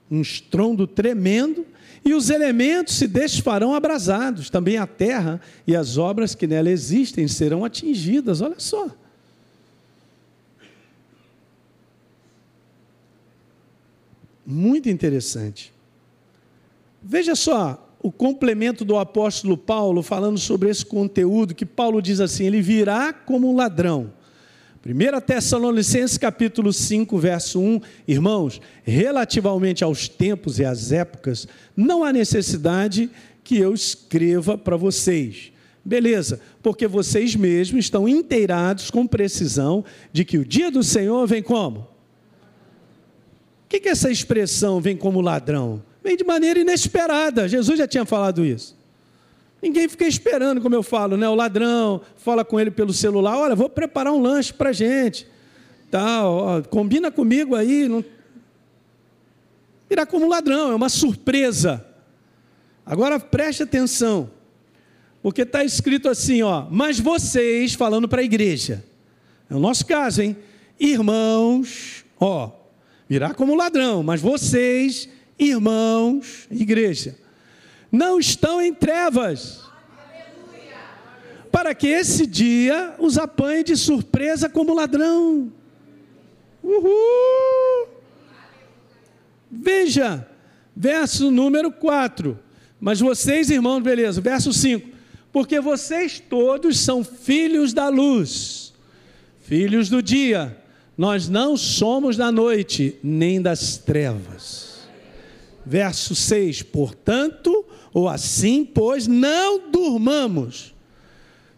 [0.09, 1.65] um estrondo tremendo
[2.03, 7.27] e os elementos se desfarão abrasados, também a terra e as obras que nela existem
[7.27, 8.41] serão atingidas.
[8.41, 8.89] Olha só.
[14.45, 15.73] Muito interessante.
[17.01, 22.45] Veja só o complemento do apóstolo Paulo falando sobre esse conteúdo que Paulo diz assim:
[22.45, 24.11] ele virá como um ladrão
[24.85, 32.11] 1 Tessalonicenses capítulo 5, verso 1, irmãos, relativamente aos tempos e às épocas, não há
[32.11, 33.09] necessidade
[33.45, 35.53] que eu escreva para vocês.
[35.85, 41.41] Beleza, porque vocês mesmos estão inteirados com precisão de que o dia do Senhor vem
[41.41, 41.79] como?
[41.79, 41.87] O
[43.69, 45.81] que, que essa expressão vem como ladrão?
[46.03, 47.47] Vem de maneira inesperada.
[47.47, 48.75] Jesus já tinha falado isso.
[49.63, 51.25] Ninguém fica esperando, como eu falo, né?
[51.29, 55.25] O ladrão fala com ele pelo celular: olha, vou preparar um lanche para gente.
[55.89, 57.87] Tal, ó, combina comigo aí.
[57.87, 58.03] Não...
[59.89, 61.85] Irá como ladrão, é uma surpresa.
[62.85, 64.29] Agora preste atenção,
[65.21, 68.83] porque está escrito assim: ó, mas vocês, falando para a igreja,
[69.49, 70.35] é o nosso caso, hein?
[70.77, 72.51] Irmãos, ó,
[73.07, 75.07] virá como ladrão, mas vocês,
[75.39, 77.22] irmãos, igreja,
[77.93, 79.61] não estão em trevas.
[81.51, 85.53] Para que esse dia os apanhe de surpresa como ladrão.
[86.63, 87.87] Uhul!
[89.51, 90.27] Veja,
[90.75, 92.39] verso número 4.
[92.79, 94.89] Mas vocês, irmãos, beleza, verso 5.
[95.31, 98.73] Porque vocês todos são filhos da luz,
[99.43, 100.57] filhos do dia.
[100.97, 104.62] Nós não somos da noite, nem das trevas.
[105.65, 110.73] Verso 6: Portanto, ou assim, pois, não durmamos.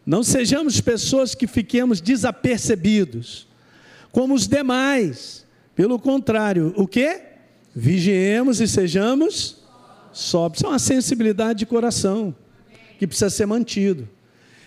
[0.05, 3.47] Não sejamos pessoas que fiquemos desapercebidos,
[4.11, 5.45] como os demais.
[5.73, 7.21] Pelo contrário, o que?
[7.75, 9.57] Vigiemos e sejamos
[10.13, 10.59] sóbrios.
[10.59, 12.33] Isso é uma sensibilidade de coração
[12.97, 14.07] que precisa ser mantido.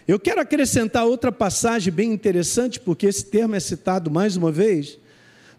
[0.07, 4.99] Eu quero acrescentar outra passagem bem interessante, porque esse termo é citado mais uma vez.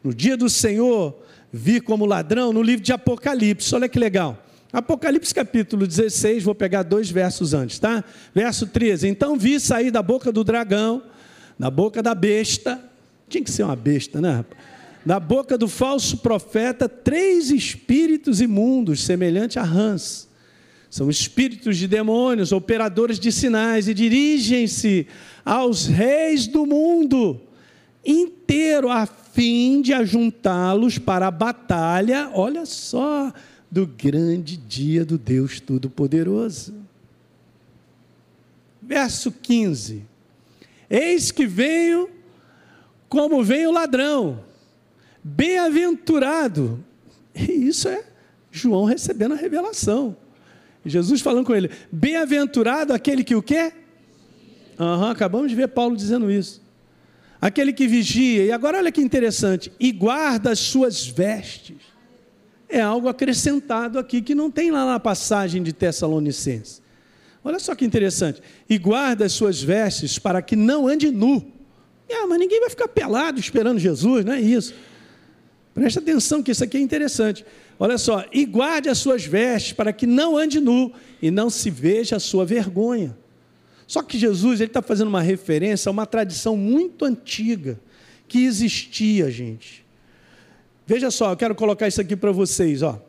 [0.04, 1.16] No dia do Senhor,
[1.52, 3.74] vir como ladrão, no livro de Apocalipse.
[3.74, 8.04] Olha que legal Apocalipse capítulo 16, vou pegar dois versos antes, tá?
[8.36, 11.02] Verso 13: Então vi sair da boca do dragão,
[11.58, 12.80] da boca da besta,
[13.28, 14.46] tinha que ser uma besta, né?
[15.04, 20.30] Da boca do falso profeta, três espíritos imundos, semelhante a rãs.
[20.88, 25.08] São espíritos de demônios, operadores de sinais, e dirigem-se
[25.44, 27.42] aos reis do mundo
[28.06, 32.30] inteiro, a fim de ajuntá-los para a batalha.
[32.34, 33.32] Olha só,
[33.70, 36.74] do grande dia do Deus Todo-Poderoso.
[38.82, 40.04] Verso 15:
[40.90, 42.10] Eis que venho
[43.08, 44.44] como vem o ladrão,
[45.24, 46.84] bem-aventurado.
[47.36, 48.04] Isso é
[48.52, 50.16] João recebendo a revelação.
[50.86, 53.74] Jesus falando com ele: Bem-aventurado aquele que o quê?
[54.80, 56.62] Uhum, acabamos de ver Paulo dizendo isso.
[57.42, 61.78] Aquele que vigia, e agora olha que interessante, e guarda as suas vestes
[62.70, 66.82] é algo acrescentado aqui que não tem lá na passagem de Tessalonicenses.
[67.44, 68.42] Olha só que interessante.
[68.70, 71.52] E guarda as suas vestes para que não ande nu.
[72.08, 74.76] É, mas ninguém vai ficar pelado esperando Jesus, não é isso.
[75.74, 77.44] Preste atenção que isso aqui é interessante.
[77.80, 81.72] Olha só, e guarde as suas vestes para que não ande nu e não se
[81.72, 83.18] veja a sua vergonha.
[83.90, 87.80] Só que Jesus está fazendo uma referência a uma tradição muito antiga
[88.28, 89.84] que existia, gente.
[90.86, 93.02] Veja só, eu quero colocar isso aqui para vocês, ó.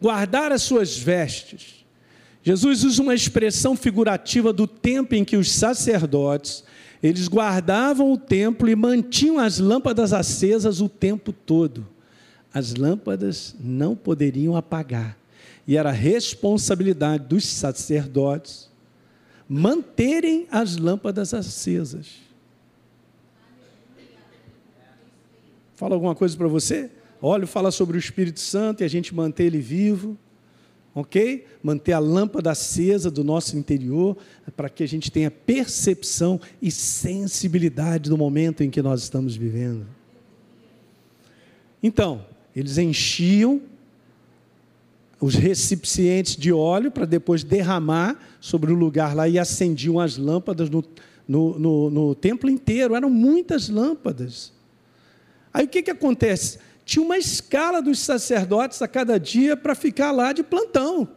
[0.00, 1.84] Guardar as suas vestes.
[2.44, 6.62] Jesus usa uma expressão figurativa do tempo em que os sacerdotes,
[7.02, 11.84] eles guardavam o templo e mantinham as lâmpadas acesas o tempo todo.
[12.54, 15.18] As lâmpadas não poderiam apagar.
[15.66, 18.70] E era responsabilidade dos sacerdotes
[19.52, 22.22] manterem as lâmpadas acesas.
[25.74, 26.90] Fala alguma coisa para você?
[27.20, 30.16] Óleo fala sobre o Espírito Santo e a gente manter ele vivo,
[30.94, 31.46] ok?
[31.62, 34.16] Manter a lâmpada acesa do nosso interior,
[34.56, 39.86] para que a gente tenha percepção e sensibilidade do momento em que nós estamos vivendo.
[41.82, 42.24] Então,
[42.56, 43.60] eles enchiam
[45.22, 50.68] os recipientes de óleo para depois derramar sobre o lugar lá e acendiam as lâmpadas
[50.68, 50.84] no,
[51.28, 52.96] no, no, no templo inteiro.
[52.96, 54.52] Eram muitas lâmpadas.
[55.54, 56.58] Aí o que, que acontece?
[56.84, 61.08] Tinha uma escala dos sacerdotes a cada dia para ficar lá de plantão,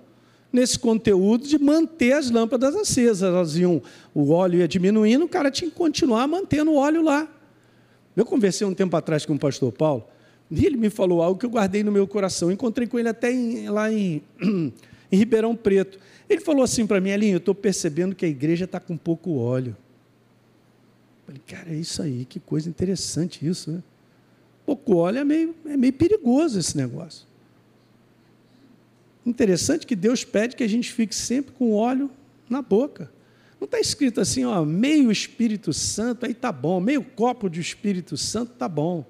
[0.54, 3.24] nesse conteúdo de manter as lâmpadas acesas.
[3.24, 3.82] Elas iam,
[4.14, 7.28] o óleo ia diminuindo, o cara tinha que continuar mantendo o óleo lá.
[8.16, 10.06] Eu conversei um tempo atrás com o pastor Paulo,
[10.58, 12.52] e ele me falou algo que eu guardei no meu coração.
[12.52, 16.00] Encontrei com ele até em, lá em, em Ribeirão Preto.
[16.30, 19.36] Ele falou assim para mim, Elinho, eu estou percebendo que a igreja está com pouco
[19.36, 19.76] óleo.
[21.20, 23.84] Eu falei, cara, é isso aí, que coisa interessante isso, né?
[24.66, 27.28] pouco óleo é meio, é meio perigoso esse negócio.
[29.26, 32.10] Interessante que Deus pede que a gente fique sempre com óleo
[32.50, 33.12] na boca.
[33.60, 38.18] Não está escrito assim, ó, meio Espírito Santo, aí tá bom, meio copo de Espírito
[38.18, 39.06] Santo tá bom.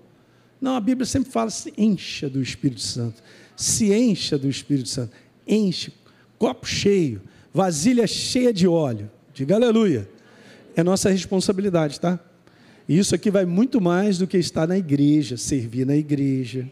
[0.60, 3.22] Não, a Bíblia sempre fala se encha do Espírito Santo.
[3.56, 5.12] Se encha do Espírito Santo.
[5.48, 5.94] Enche,
[6.38, 7.22] copo cheio,
[7.54, 9.10] vasilha cheia de óleo.
[9.34, 10.10] Diga aleluia.
[10.76, 12.20] É nossa responsabilidade, tá?
[12.88, 16.70] E isso aqui vai muito mais do que estar na igreja, servir na igreja,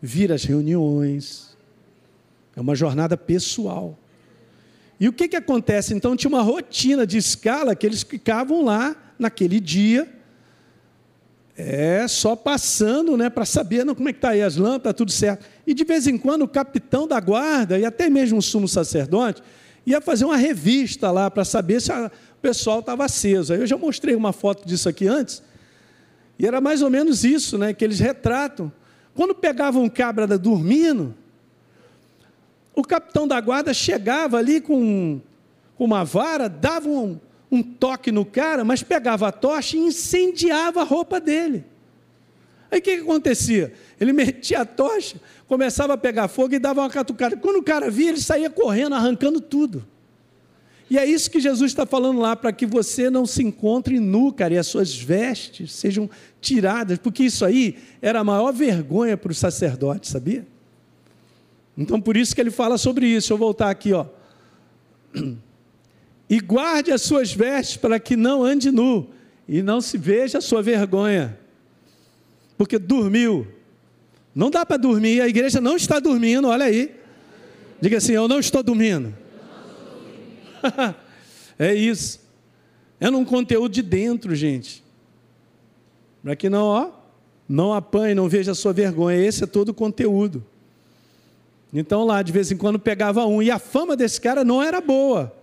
[0.00, 1.56] vir às reuniões.
[2.56, 3.98] É uma jornada pessoal.
[4.98, 5.94] E o que, que acontece?
[5.94, 10.08] Então tinha uma rotina de escala que eles ficavam lá naquele dia,
[11.56, 14.92] é só passando, né, para saber não, como é que está aí as lâmpadas, tá
[14.92, 15.44] tudo certo.
[15.66, 19.42] E de vez em quando o capitão da guarda e até mesmo o sumo sacerdote
[19.84, 23.52] ia fazer uma revista lá para saber se a, o pessoal estava aceso.
[23.52, 25.42] Aí eu já mostrei uma foto disso aqui antes.
[26.38, 28.72] E era mais ou menos isso né, que eles retratam.
[29.14, 31.14] Quando pegavam um cabra dormindo,
[32.74, 35.20] o capitão da guarda chegava ali com,
[35.76, 37.20] com uma vara, dava um,
[37.52, 41.66] um toque no cara, mas pegava a tocha e incendiava a roupa dele.
[42.70, 43.74] Aí o que, que acontecia?
[44.00, 47.36] Ele metia a tocha, começava a pegar fogo e dava uma catucada.
[47.36, 49.86] Quando o cara via, ele saía correndo, arrancando tudo.
[50.88, 54.32] E é isso que Jesus está falando lá, para que você não se encontre nu,
[54.32, 56.08] cara, e as suas vestes sejam
[56.40, 60.46] tiradas, porque isso aí era a maior vergonha para os sacerdotes, sabia?
[61.76, 63.32] Então por isso que ele fala sobre isso.
[63.32, 64.06] Eu voltar aqui, ó.
[66.28, 69.10] E guarde as suas vestes para que não ande nu
[69.48, 71.38] e não se veja a sua vergonha,
[72.56, 73.46] porque dormiu.
[74.34, 76.94] Não dá para dormir, a igreja não está dormindo, olha aí.
[77.80, 79.14] Diga assim: Eu não estou dormindo.
[81.58, 82.20] é isso.
[82.98, 84.82] É num conteúdo de dentro, gente.
[86.22, 86.90] Para que não, ó,
[87.48, 89.18] não apanhe, não veja a sua vergonha.
[89.18, 90.44] Esse é todo o conteúdo.
[91.74, 93.42] Então lá, de vez em quando, pegava um.
[93.42, 95.34] E a fama desse cara não era boa.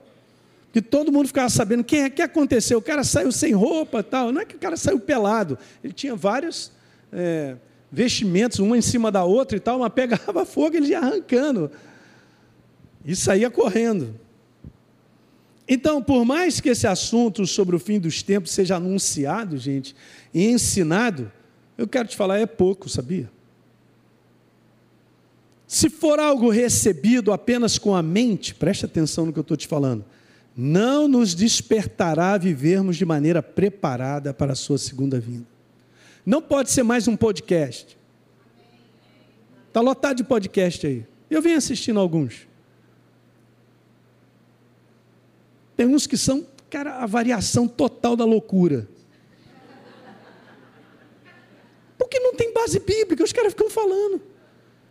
[0.72, 2.78] Que todo mundo ficava sabendo o que, é que aconteceu.
[2.78, 4.32] O cara saiu sem roupa tal.
[4.32, 5.57] Não é que o cara saiu pelado.
[5.84, 6.72] Ele tinha vários
[7.11, 7.55] é,
[7.91, 11.72] vestimentos, uma em cima da outra e tal, mas pegava fogo e ele ia arrancando.
[13.03, 14.13] E saía correndo.
[15.67, 19.95] Então, por mais que esse assunto sobre o fim dos tempos seja anunciado, gente,
[20.34, 21.32] e ensinado,
[21.78, 23.30] eu quero te falar, é pouco, sabia?
[25.67, 29.67] Se for algo recebido apenas com a mente, preste atenção no que eu estou te
[29.67, 30.03] falando,
[30.62, 35.47] não nos despertará a vivermos de maneira preparada para a sua segunda vinda.
[36.26, 37.97] Não pode ser mais um podcast.
[39.70, 41.05] Está lotado de podcast aí.
[41.32, 42.45] Eu venho assistindo alguns.
[45.78, 48.86] Tem uns que são, cara, a variação total da loucura.
[51.97, 54.22] Porque não tem base bíblica, os caras ficam falando.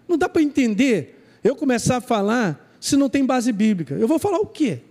[0.08, 3.96] Não dá para entender eu começar a falar se não tem base bíblica.
[3.96, 4.87] Eu vou falar o quê?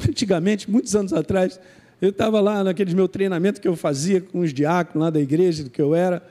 [0.08, 1.60] Antigamente, muitos anos atrás,
[2.00, 5.64] eu estava lá naqueles meu treinamento que eu fazia com os diáconos lá da igreja,
[5.64, 6.22] do que eu era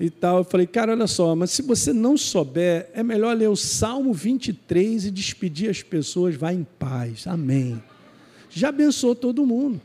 [0.00, 0.38] e tal.
[0.38, 4.12] Eu falei, cara, olha só, mas se você não souber, é melhor ler o Salmo
[4.12, 7.26] 23 e despedir as pessoas, vá em paz.
[7.26, 7.82] Amém.
[8.50, 9.80] Já abençoou todo mundo.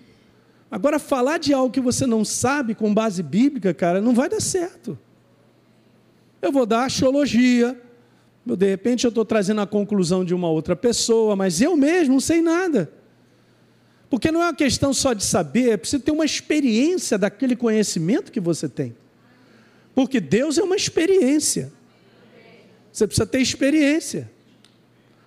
[0.69, 4.41] Agora, falar de algo que você não sabe com base bíblica, cara, não vai dar
[4.41, 4.97] certo.
[6.41, 7.79] Eu vou dar axiologia.
[8.45, 12.19] De repente eu estou trazendo a conclusão de uma outra pessoa, mas eu mesmo não
[12.19, 12.91] sei nada.
[14.09, 18.31] Porque não é uma questão só de saber, é preciso ter uma experiência daquele conhecimento
[18.31, 18.95] que você tem.
[19.93, 21.71] Porque Deus é uma experiência.
[22.91, 24.29] Você precisa ter experiência.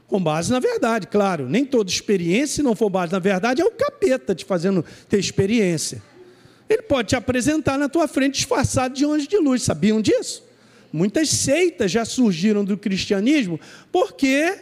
[0.06, 1.48] Com base na verdade, claro.
[1.48, 5.18] Nem toda experiência, se não for base na verdade, é o capeta te fazendo ter
[5.18, 6.02] experiência.
[6.68, 9.62] Ele pode te apresentar na tua frente disfarçado de anjo de luz.
[9.62, 10.42] Sabiam disso?
[10.92, 13.60] Muitas seitas já surgiram do cristianismo
[13.92, 14.56] porque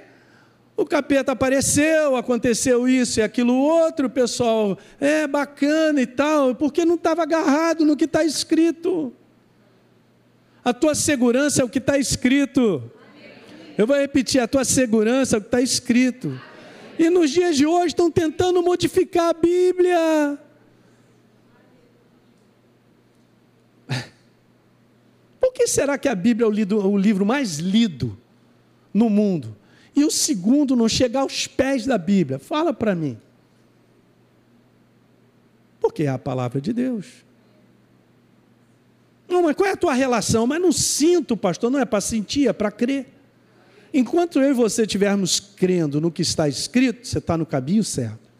[0.78, 6.94] o capeta apareceu, aconteceu isso e aquilo outro, pessoal é bacana e tal, porque não
[6.94, 9.12] estava agarrado no que está escrito.
[10.64, 12.80] A tua segurança é o que está escrito.
[13.76, 16.40] Eu vou repetir: a tua segurança é o que está escrito.
[16.96, 20.38] E nos dias de hoje estão tentando modificar a Bíblia.
[25.40, 28.16] Por que será que a Bíblia é o, lido, o livro mais lido
[28.94, 29.56] no mundo?
[29.98, 32.38] E o segundo não chega aos pés da Bíblia?
[32.38, 33.18] Fala para mim.
[35.80, 37.24] Porque é a palavra de Deus.
[39.28, 40.46] Não, mas qual é a tua relação?
[40.46, 43.08] Mas não sinto, pastor, não é para sentir, é para crer.
[43.92, 48.30] Enquanto eu e você estivermos crendo no que está escrito, você está no caminho certo.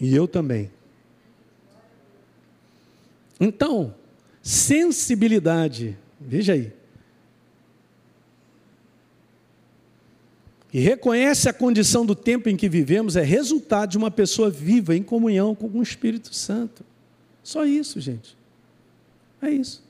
[0.00, 0.72] E eu também.
[3.38, 3.94] Então,
[4.42, 5.96] sensibilidade.
[6.20, 6.79] Veja aí.
[10.72, 14.94] E reconhece a condição do tempo em que vivemos é resultado de uma pessoa viva
[14.94, 16.84] em comunhão com o Espírito Santo.
[17.42, 18.36] Só isso, gente.
[19.42, 19.82] É isso.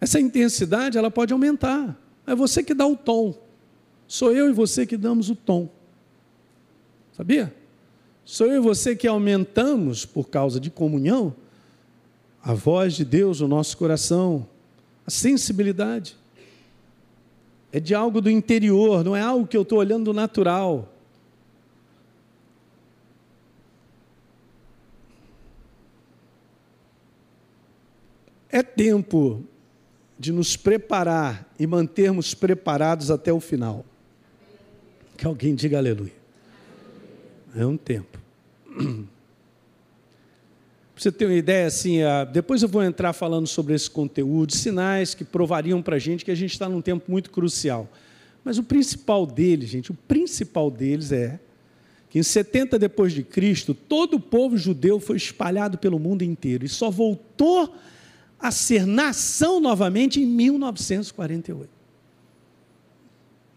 [0.00, 1.96] Essa intensidade ela pode aumentar.
[2.26, 3.34] É você que dá o tom.
[4.06, 5.68] Sou eu e você que damos o tom.
[7.16, 7.54] Sabia?
[8.24, 11.34] Sou eu e você que aumentamos por causa de comunhão
[12.42, 14.46] a voz de Deus no nosso coração,
[15.04, 16.16] a sensibilidade.
[17.76, 20.90] É de algo do interior, não é algo que eu estou olhando do natural.
[28.48, 29.44] É tempo
[30.18, 33.84] de nos preparar e mantermos preparados até o final.
[35.14, 36.16] Que alguém diga aleluia.
[37.54, 38.18] É um tempo.
[40.98, 41.98] Você ter uma ideia, assim,
[42.32, 46.30] depois eu vou entrar falando sobre esse conteúdo, sinais que provariam para a gente que
[46.30, 47.86] a gente está num tempo muito crucial.
[48.42, 51.38] Mas o principal deles, gente, o principal deles é
[52.08, 56.64] que em 70 depois de Cristo, todo o povo judeu foi espalhado pelo mundo inteiro
[56.64, 57.74] e só voltou
[58.38, 61.68] a ser nação novamente em 1948.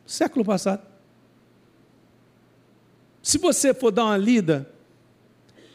[0.06, 0.86] Século passado.
[3.22, 4.70] Se você for dar uma lida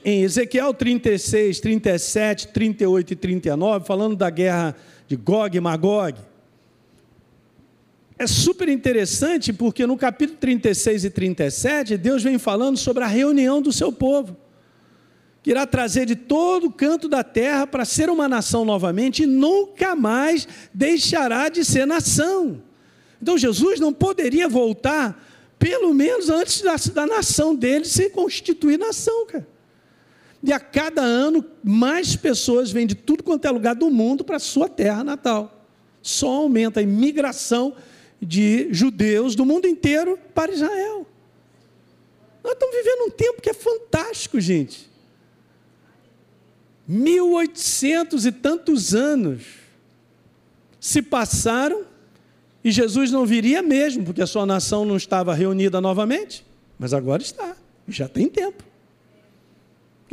[0.05, 4.77] em Ezequiel 36, 37, 38 e 39, falando da guerra
[5.09, 6.19] de Gog e Magog.
[8.19, 13.63] É super interessante porque no capítulo 36 e 37, Deus vem falando sobre a reunião
[13.63, 14.37] do seu povo,
[15.43, 19.97] que irá trazer de todo canto da terra para ser uma nação novamente e nunca
[19.97, 22.63] mais deixará de ser nação.
[23.21, 25.27] Então Jesus não poderia voltar,
[25.59, 29.54] pelo menos antes da, da nação dele se constituir nação, cara.
[30.45, 34.37] E a cada ano, mais pessoas vêm de tudo quanto é lugar do mundo para
[34.37, 35.67] a sua terra natal.
[36.03, 37.75] Só aumenta a imigração
[38.21, 41.07] de judeus do mundo inteiro para Israel.
[42.43, 44.91] Nós estamos vivendo um tempo que é fantástico, gente.
[46.87, 49.45] 1800 e tantos anos
[50.79, 51.87] se passaram
[52.63, 56.45] e Jesus não viria mesmo, porque a sua nação não estava reunida novamente,
[56.79, 57.57] mas agora está,
[57.89, 58.74] já tem tempo.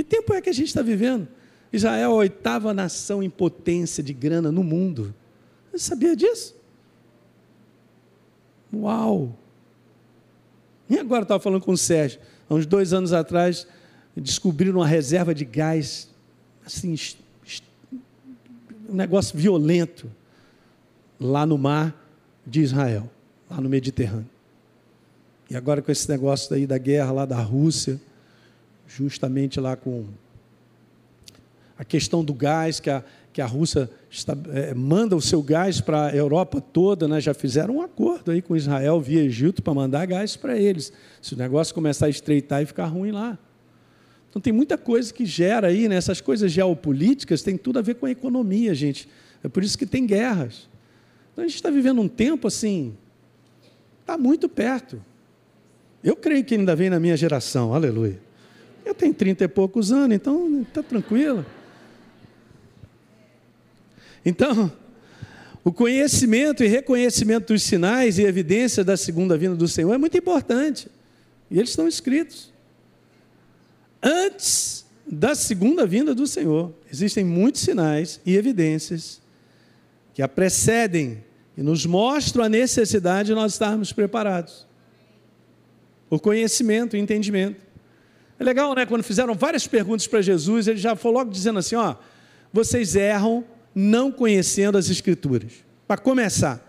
[0.02, 1.28] Que tempo é que a gente está vivendo?
[1.72, 5.14] Israel é a oitava nação em potência de grana no mundo.
[5.72, 6.56] Você sabia disso?
[8.74, 9.38] Uau!
[10.90, 13.68] E agora estava falando com o Sérgio, há uns dois anos atrás,
[14.18, 16.10] descobriram uma reserva de gás,
[16.66, 16.96] assim,
[18.90, 20.12] um negócio violento,
[21.20, 21.96] lá no mar
[22.44, 23.08] de Israel,
[23.48, 24.30] lá no Mediterrâneo.
[25.48, 28.02] E agora com esse negócio daí da guerra lá da Rússia,
[28.96, 30.06] justamente lá com
[31.78, 35.82] a questão do gás, que a, que a Rússia está, é, manda o seu gás
[35.82, 37.20] para a Europa toda, né?
[37.20, 40.92] já fizeram um acordo aí com Israel via Egito para mandar gás para eles.
[41.22, 43.38] Se o negócio começar a estreitar e ficar ruim lá.
[44.30, 45.96] Então tem muita coisa que gera aí, né?
[45.96, 49.10] essas coisas geopolíticas tem tudo a ver com a economia, gente.
[49.44, 50.70] É por isso que tem guerras.
[51.32, 52.96] Então a gente está vivendo um tempo assim,
[54.02, 55.04] está muito perto.
[56.04, 58.20] Eu creio que ainda vem na minha geração, aleluia.
[58.86, 61.46] Eu tenho trinta e poucos anos, então está tranquilo.
[64.26, 64.72] Então,
[65.64, 70.18] o conhecimento e reconhecimento dos sinais e evidências da segunda vinda do Senhor é muito
[70.18, 70.88] importante.
[71.50, 72.52] E eles estão escritos.
[74.02, 79.22] Antes da segunda vinda do Senhor, existem muitos sinais e evidências
[80.14, 81.24] que a precedem
[81.56, 84.66] e nos mostram a necessidade de nós estarmos preparados.
[86.10, 87.62] O conhecimento, o entendimento.
[88.42, 88.88] É legal, né?
[88.88, 91.94] Quando fizeram várias perguntas para Jesus, ele já falou logo dizendo assim: ó,
[92.52, 95.64] vocês erram não conhecendo as Escrituras.
[95.88, 96.60] Para começar.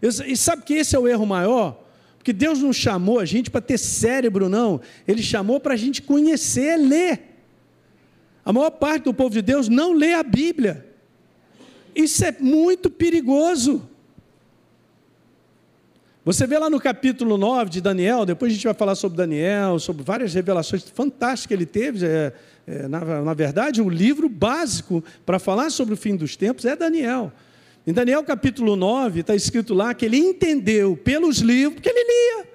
[0.00, 1.84] E sabe que esse é o erro maior?
[2.16, 4.80] Porque Deus não chamou a gente para ter cérebro, não.
[5.04, 7.20] Ele chamou para a gente conhecer, ler.
[8.44, 10.86] A maior parte do povo de Deus não lê a Bíblia.
[11.92, 13.90] Isso é muito perigoso.
[16.26, 19.78] Você vê lá no capítulo 9 de Daniel, depois a gente vai falar sobre Daniel,
[19.78, 22.04] sobre várias revelações fantásticas que ele teve.
[22.04, 22.32] É,
[22.66, 26.74] é, na, na verdade, o livro básico para falar sobre o fim dos tempos é
[26.74, 27.32] Daniel.
[27.86, 32.46] Em Daniel capítulo 9, está escrito lá que ele entendeu pelos livros, porque ele lia.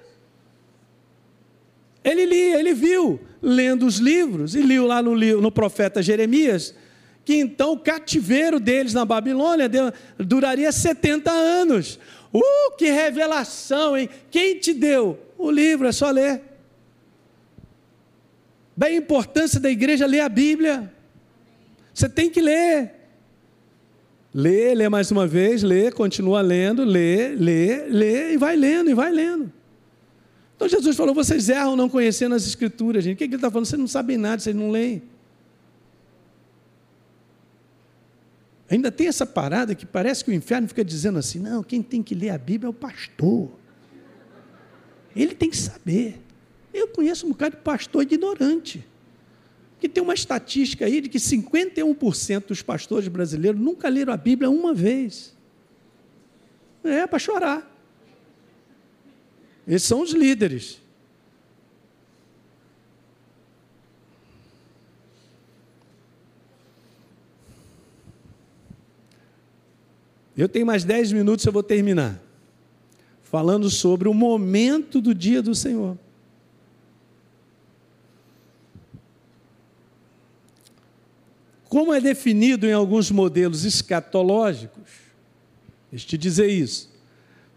[2.04, 6.74] Ele lia, ele viu, lendo os livros, e liu lá no, no profeta Jeremias,
[7.24, 9.70] que então o cativeiro deles na Babilônia
[10.18, 11.98] duraria 70 anos.
[12.32, 14.08] Uh, que revelação, hein?
[14.30, 15.18] Quem te deu?
[15.36, 16.40] O livro, é só ler.
[18.76, 20.92] Bem, a importância da igreja ler a Bíblia.
[21.92, 22.94] Você tem que ler.
[24.34, 28.94] Lê, lê mais uma vez, lê, continua lendo, lê, lê, lê, e vai lendo, e
[28.94, 29.52] vai lendo.
[30.56, 33.14] Então Jesus falou: vocês erram não conhecendo as Escrituras, gente.
[33.14, 33.66] O que, ele está falando?
[33.66, 35.02] Vocês não sabem nada, vocês não leem.
[38.72, 42.02] Ainda tem essa parada que parece que o inferno fica dizendo assim: não, quem tem
[42.02, 43.50] que ler a Bíblia é o pastor.
[45.14, 46.18] Ele tem que saber.
[46.72, 48.82] Eu conheço um bocado de pastor ignorante.
[49.78, 54.48] Que tem uma estatística aí de que 51% dos pastores brasileiros nunca leram a Bíblia
[54.48, 55.36] uma vez.
[56.82, 57.70] É para chorar.
[59.68, 60.80] Esses são os líderes.
[70.36, 72.20] Eu tenho mais dez minutos, eu vou terminar.
[73.22, 75.96] Falando sobre o momento do dia do Senhor.
[81.68, 84.90] Como é definido em alguns modelos escatológicos,
[85.90, 86.92] deixa eu te dizer isso.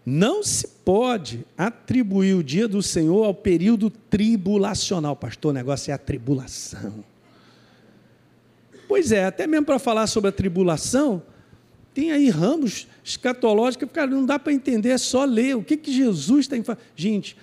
[0.06, 5.16] Não se pode atribuir o dia do Senhor ao período tribulacional.
[5.16, 7.04] Pastor, o negócio é a tribulação.
[8.88, 11.22] Pois é, até mesmo para falar sobre a tribulação,
[11.96, 15.56] tem aí ramos escatológicos cara, não dá para entender, é só ler.
[15.56, 17.34] O que, que Jesus tem que Gente,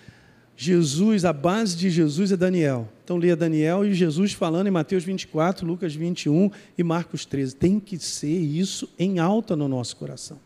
[0.55, 2.87] Jesus, a base de Jesus é Daniel.
[3.03, 7.55] Então leia Daniel e Jesus falando em Mateus 24, Lucas 21 e Marcos 13.
[7.55, 10.39] Tem que ser isso em alta no nosso coração.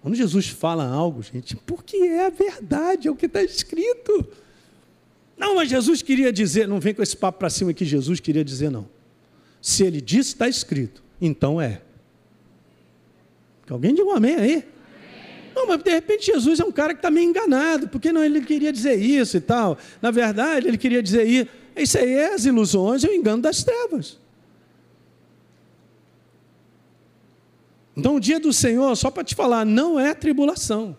[0.00, 4.24] Quando Jesus fala algo, gente, porque é a verdade, é o que está escrito.
[5.36, 8.44] Não, mas Jesus queria dizer, não vem com esse papo para cima que Jesus queria
[8.44, 8.88] dizer, não.
[9.60, 11.82] Se ele disse, está escrito, então é.
[13.68, 14.64] Que alguém diga um amém aí.
[15.54, 18.40] Não, mas de repente Jesus é um cara que está meio enganado, porque não ele
[18.40, 19.76] queria dizer isso e tal.
[20.00, 21.50] Na verdade, ele queria dizer isso.
[21.76, 24.18] Isso aí é as ilusões e o engano das trevas.
[27.94, 30.96] Então, o dia do Senhor, só para te falar, não é tribulação.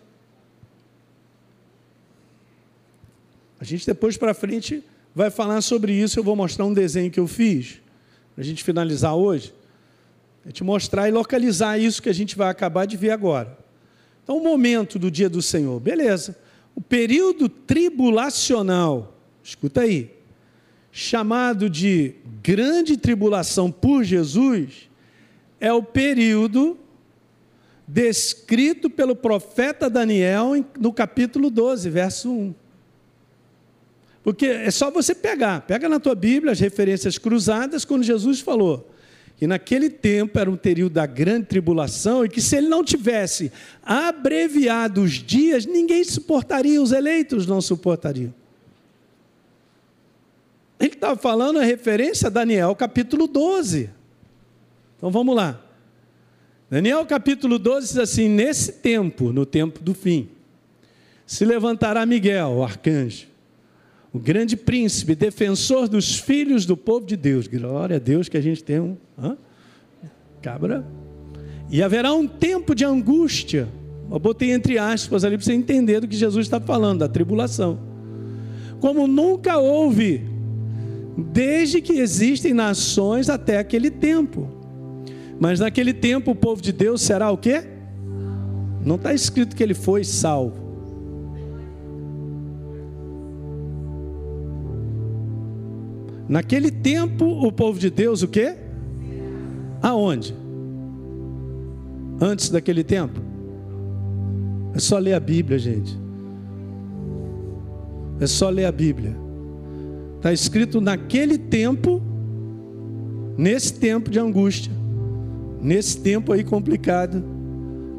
[3.58, 6.20] A gente depois para frente vai falar sobre isso.
[6.20, 7.80] Eu vou mostrar um desenho que eu fiz,
[8.36, 9.52] para a gente finalizar hoje.
[10.46, 13.58] É te mostrar e localizar isso que a gente vai acabar de ver agora.
[14.22, 16.36] Então, o momento do dia do Senhor, beleza.
[16.74, 20.10] O período tribulacional, escuta aí,
[20.90, 24.88] chamado de grande tribulação por Jesus,
[25.60, 26.78] é o período
[27.86, 32.54] descrito pelo profeta Daniel no capítulo 12, verso 1.
[34.22, 38.89] Porque é só você pegar, pega na tua Bíblia as referências cruzadas quando Jesus falou
[39.40, 43.50] que naquele tempo era um período da grande tribulação e que se ele não tivesse
[43.82, 48.34] abreviado os dias, ninguém suportaria, os eleitos não suportariam.
[50.78, 53.88] Ele estava falando a referência a Daniel capítulo 12.
[54.98, 55.58] Então vamos lá.
[56.68, 60.28] Daniel capítulo 12 diz assim: Nesse tempo, no tempo do fim,
[61.26, 63.26] se levantará Miguel, o arcanjo,
[64.12, 67.46] o grande príncipe, defensor dos filhos do povo de Deus.
[67.46, 69.36] Glória a Deus que a gente tem um hã?
[70.42, 70.84] cabra.
[71.70, 73.68] E haverá um tempo de angústia.
[74.10, 77.78] Eu botei entre aspas ali para você entender do que Jesus está falando, da tribulação.
[78.80, 80.22] Como nunca houve,
[81.16, 84.48] desde que existem nações até aquele tempo.
[85.38, 87.62] Mas naquele tempo o povo de Deus será o quê?
[88.84, 90.59] Não está escrito que ele foi salvo.
[96.30, 98.54] Naquele tempo, o povo de Deus, o quê?
[99.82, 100.32] Aonde?
[102.20, 103.20] Antes daquele tempo?
[104.72, 105.98] É só ler a Bíblia, gente.
[108.20, 109.16] É só ler a Bíblia.
[110.18, 112.00] Está escrito naquele tempo,
[113.36, 114.72] nesse tempo de angústia,
[115.60, 117.24] nesse tempo aí complicado,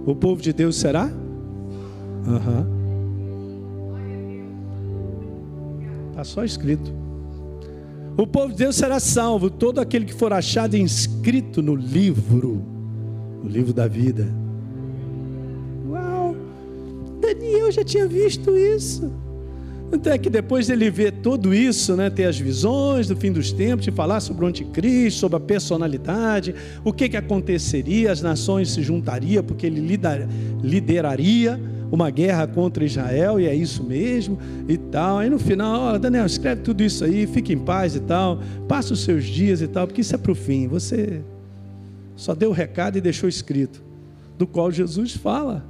[0.05, 1.11] o povo de Deus será?
[2.25, 2.65] Aham.
[2.65, 2.81] Uhum.
[6.11, 7.01] Está só escrito.
[8.17, 12.61] O povo de Deus será salvo, todo aquele que for achado inscrito no livro,
[13.43, 14.27] o livro da vida.
[15.89, 16.35] Uau!
[17.21, 19.11] Daniel já tinha visto isso.
[19.93, 23.83] Até que depois ele vê tudo isso, né, ter as visões do fim dos tempos,
[23.83, 28.81] de falar sobre o anticristo, sobre a personalidade, o que, que aconteceria, as nações se
[28.81, 29.81] juntariam, porque ele
[30.63, 31.59] lideraria
[31.91, 35.17] uma guerra contra Israel, e é isso mesmo, e tal.
[35.17, 39.03] Aí no final, Daniel, escreve tudo isso aí, fique em paz e tal, passa os
[39.03, 40.67] seus dias e tal, porque isso é para o fim.
[40.67, 41.21] Você
[42.15, 43.83] só deu o recado e deixou escrito,
[44.37, 45.65] do qual Jesus fala.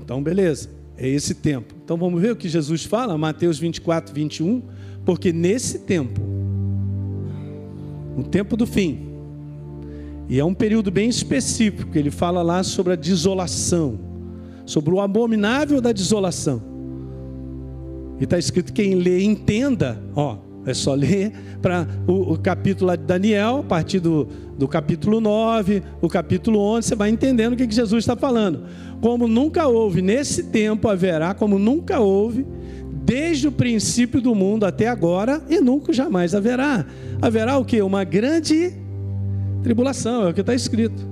[0.00, 1.74] Então, beleza, é esse tempo.
[1.84, 4.62] Então vamos ver o que Jesus fala, Mateus 24, 21,
[5.04, 6.20] porque nesse tempo,
[8.16, 9.07] o tempo do fim,
[10.28, 13.98] e é um período bem específico, ele fala lá sobre a desolação,
[14.66, 16.62] sobre o abominável da desolação.
[18.20, 23.04] E está escrito: quem lê, entenda, ó, é só ler para o, o, capítulo de
[23.04, 27.66] Daniel, a partir do, do capítulo 9, o capítulo 11, você vai entendendo o que,
[27.66, 28.64] que Jesus está falando.
[29.00, 32.44] Como nunca houve, nesse tempo haverá, como nunca houve,
[33.02, 36.84] desde o princípio do mundo até agora, e nunca jamais haverá.
[37.22, 37.80] Haverá o que?
[37.80, 38.74] Uma grande
[39.68, 41.06] Tribulação, é o que está escrito.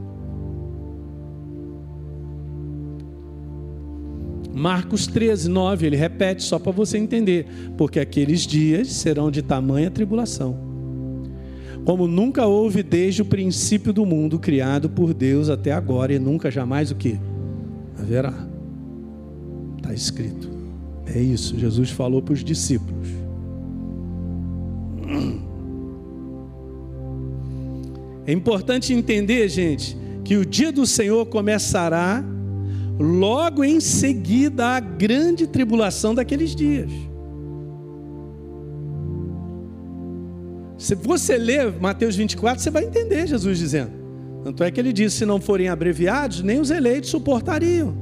[4.55, 7.47] Marcos 13, 9, ele repete só para você entender,
[7.77, 10.57] porque aqueles dias serão de tamanha tribulação,
[11.85, 16.51] como nunca houve desde o princípio do mundo criado por Deus até agora e nunca
[16.51, 17.21] jamais o que
[17.99, 18.33] haverá.
[19.77, 20.49] Está escrito.
[21.15, 23.11] É isso, Jesus falou para os discípulos.
[28.27, 32.25] É importante entender, gente, que o dia do Senhor começará
[32.99, 36.91] logo em seguida a grande tribulação daqueles dias.
[40.77, 43.93] Se você ler Mateus 24, você vai entender Jesus dizendo.
[44.45, 47.97] Tanto é que ele disse: se não forem abreviados, nem os eleitos suportariam.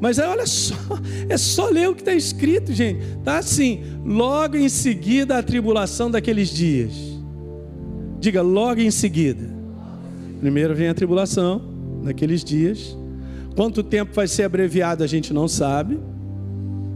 [0.00, 0.74] Mas aí olha só,
[1.28, 3.00] é só ler o que está escrito, gente.
[3.18, 7.11] Está assim: logo em seguida a tribulação daqueles dias.
[8.22, 9.50] Diga logo em seguida.
[10.38, 11.60] Primeiro vem a tribulação,
[12.04, 12.96] naqueles dias.
[13.56, 15.98] Quanto tempo vai ser abreviado a gente não sabe,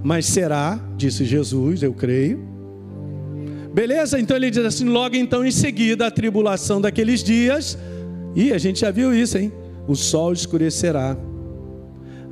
[0.05, 2.39] mas será, disse Jesus, eu creio.
[3.75, 4.21] Beleza?
[4.21, 7.77] Então ele diz assim: logo então em seguida a tribulação daqueles dias.
[8.37, 9.53] E a gente já viu isso, hein?
[9.89, 11.17] O sol escurecerá,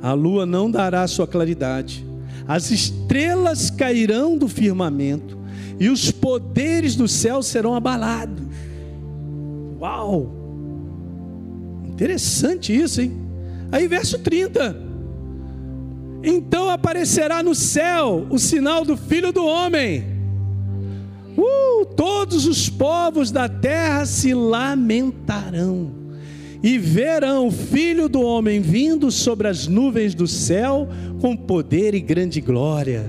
[0.01, 2.05] a lua não dará sua claridade,
[2.47, 5.37] as estrelas cairão do firmamento
[5.77, 8.45] e os poderes do céu serão abalados.
[9.79, 10.31] Uau!
[11.87, 13.13] Interessante isso, hein?
[13.71, 14.83] Aí, verso 30.
[16.23, 20.03] Então aparecerá no céu o sinal do Filho do Homem.
[21.37, 25.91] Uh, todos os povos da terra se lamentarão
[26.63, 30.87] e verão o Filho do Homem vindo sobre as nuvens do céu
[31.21, 33.07] com poder e grande glória.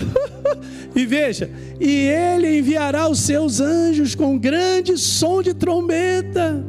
[0.96, 6.64] E veja, e ele enviará os seus anjos com grande som de trombeta,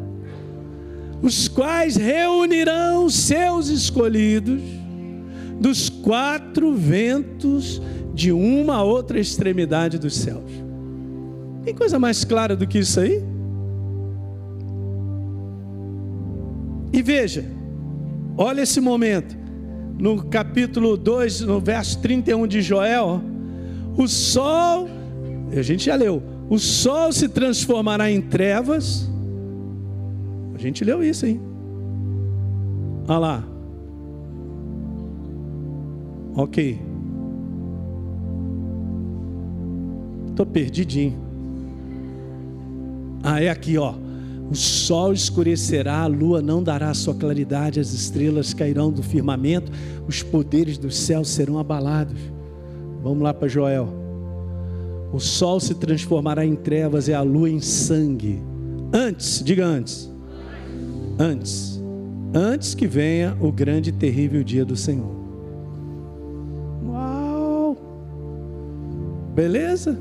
[1.22, 4.62] os quais reunirão seus escolhidos
[5.60, 7.80] dos quatro ventos
[8.16, 10.52] de uma a outra extremidade dos céus.
[11.64, 13.24] Tem coisa mais clara do que isso aí?
[16.92, 17.46] E veja,
[18.38, 19.36] olha esse momento,
[19.98, 23.22] no capítulo 2, no verso 31 de Joel,
[23.98, 24.88] o sol,
[25.56, 29.10] a gente já leu, o sol se transformará em trevas.
[30.54, 31.40] A gente leu isso, hein?
[33.08, 33.44] Olha lá.
[36.36, 36.80] Ok.
[40.30, 41.18] Estou perdidinho.
[43.24, 43.96] Ah, é aqui, ó.
[44.50, 49.72] O sol escurecerá, a lua não dará sua claridade, as estrelas cairão do firmamento,
[50.08, 52.20] os poderes do céu serão abalados.
[53.02, 53.90] Vamos lá para Joel.
[55.12, 58.42] O sol se transformará em trevas e a lua em sangue.
[58.94, 60.12] Antes, diga antes.
[61.18, 61.82] Antes.
[62.34, 65.16] Antes que venha o grande e terrível dia do Senhor.
[69.36, 70.00] Beleza?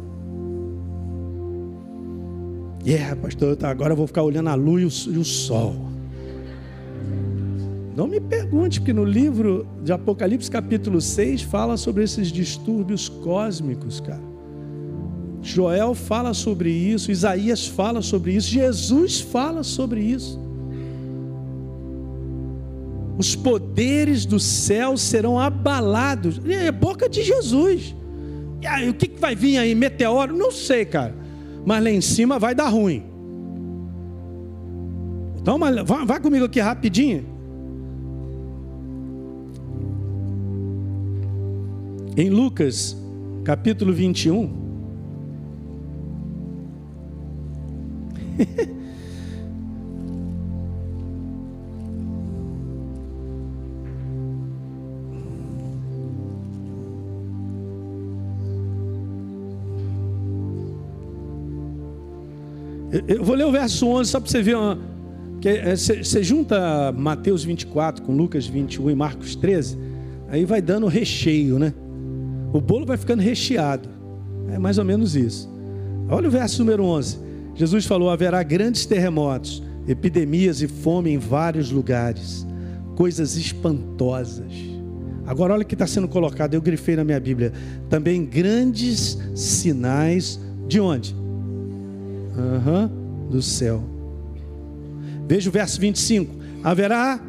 [2.87, 5.75] Yeah, pastor, agora eu vou ficar olhando a luz e o, sol.
[7.97, 14.01] Não me pergunte, porque no livro de Apocalipse, capítulo 6, fala sobre esses distúrbios cósmicos,
[14.01, 14.21] cara.
[15.41, 20.39] Joel fala sobre isso, Isaías fala sobre isso, Jesus fala sobre isso.
[23.17, 26.39] Os poderes do céu serão abalados.
[26.47, 27.95] É boca de Jesus.
[28.61, 29.75] E aí, o que vai vir aí?
[29.75, 30.37] Meteoro?
[30.37, 31.24] Não sei, cara.
[31.65, 33.03] Mas lá em cima vai dar ruim.
[35.41, 35.59] Então,
[36.07, 37.25] vai, comigo aqui rapidinho.
[42.17, 42.97] Em Lucas,
[43.45, 44.65] capítulo 21.
[63.09, 64.57] Eu vou ler o verso 11 só para você ver.
[65.77, 69.77] Você é, junta Mateus 24 com Lucas 21 e Marcos 13,
[70.29, 71.75] aí vai dando recheio, né?
[72.53, 73.89] O bolo vai ficando recheado.
[74.49, 75.53] É mais ou menos isso.
[76.09, 77.19] Olha o verso número 11.
[77.57, 82.47] Jesus falou: haverá grandes terremotos, epidemias e fome em vários lugares,
[82.95, 84.53] coisas espantosas.
[85.27, 87.53] Agora, olha o que está sendo colocado, eu grifei na minha Bíblia.
[87.91, 90.39] Também grandes sinais
[90.69, 91.24] de onde?
[92.37, 93.83] Uhum, do céu.
[95.27, 97.21] Veja o verso 25: haverá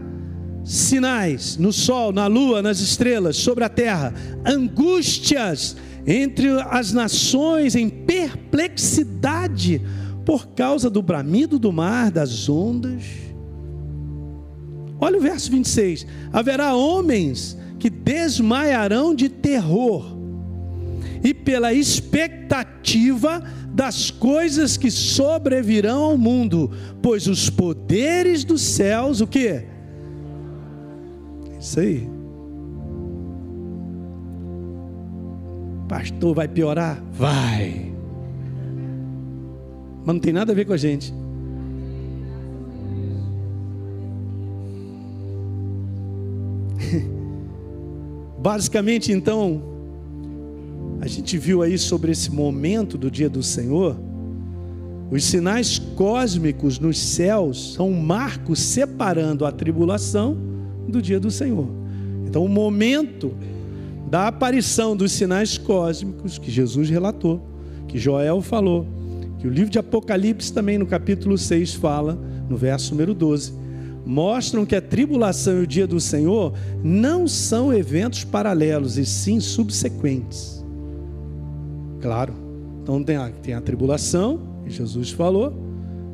[0.64, 4.14] sinais no sol, na lua, nas estrelas, sobre a terra,
[4.46, 5.78] angústias
[6.08, 9.82] entre as nações em perplexidade
[10.26, 13.04] por causa do bramido do mar, das ondas.
[15.00, 20.16] Olha o verso 26: haverá homens que desmaiarão de terror
[21.24, 23.44] e pela expectativa
[23.76, 26.72] das coisas que sobrevirão ao mundo,
[27.02, 29.66] pois os poderes dos céus, o que?
[31.60, 32.10] Isso aí.
[35.90, 37.04] Pastor, vai piorar?
[37.12, 37.94] Vai.
[40.06, 41.14] Mas não tem nada a ver com a gente.
[48.40, 49.75] Basicamente, então,
[51.02, 53.98] a gente viu aí sobre esse momento do dia do Senhor,
[55.12, 60.36] os sinais cósmicos nos céus são um marco separando a tribulação
[60.88, 61.68] do dia do Senhor.
[62.26, 63.34] Então, o momento
[64.10, 67.42] da aparição dos sinais cósmicos que Jesus relatou,
[67.88, 68.86] que Joel falou,
[69.40, 72.18] que o livro de Apocalipse também no capítulo 6 fala,
[72.50, 73.54] no verso número 12,
[74.06, 79.40] mostram que a tribulação e o dia do Senhor não são eventos paralelos, e sim
[79.40, 80.55] subsequentes.
[82.06, 82.36] Claro.
[82.84, 85.52] Então tem a, tem a tribulação, que Jesus falou,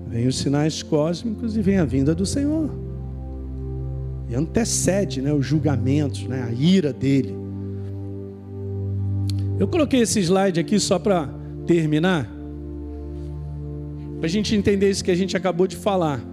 [0.07, 2.69] vem os sinais cósmicos e vem a vinda do Senhor.
[4.29, 7.35] E antecede né, os julgamentos, né, a ira dele.
[9.59, 11.29] Eu coloquei esse slide aqui só para
[11.67, 12.31] terminar.
[14.17, 16.23] para a gente entender isso que a gente acabou de falar.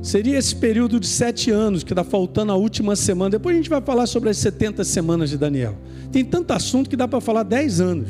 [0.00, 3.32] Seria esse período de sete anos que está faltando a última semana.
[3.32, 5.76] Depois a gente vai falar sobre as 70 semanas de Daniel.
[6.10, 8.08] Tem tanto assunto que dá para falar 10 anos.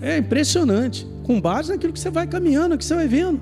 [0.00, 1.06] É impressionante.
[1.24, 3.40] Com base naquilo que você vai caminhando, que você vai vendo.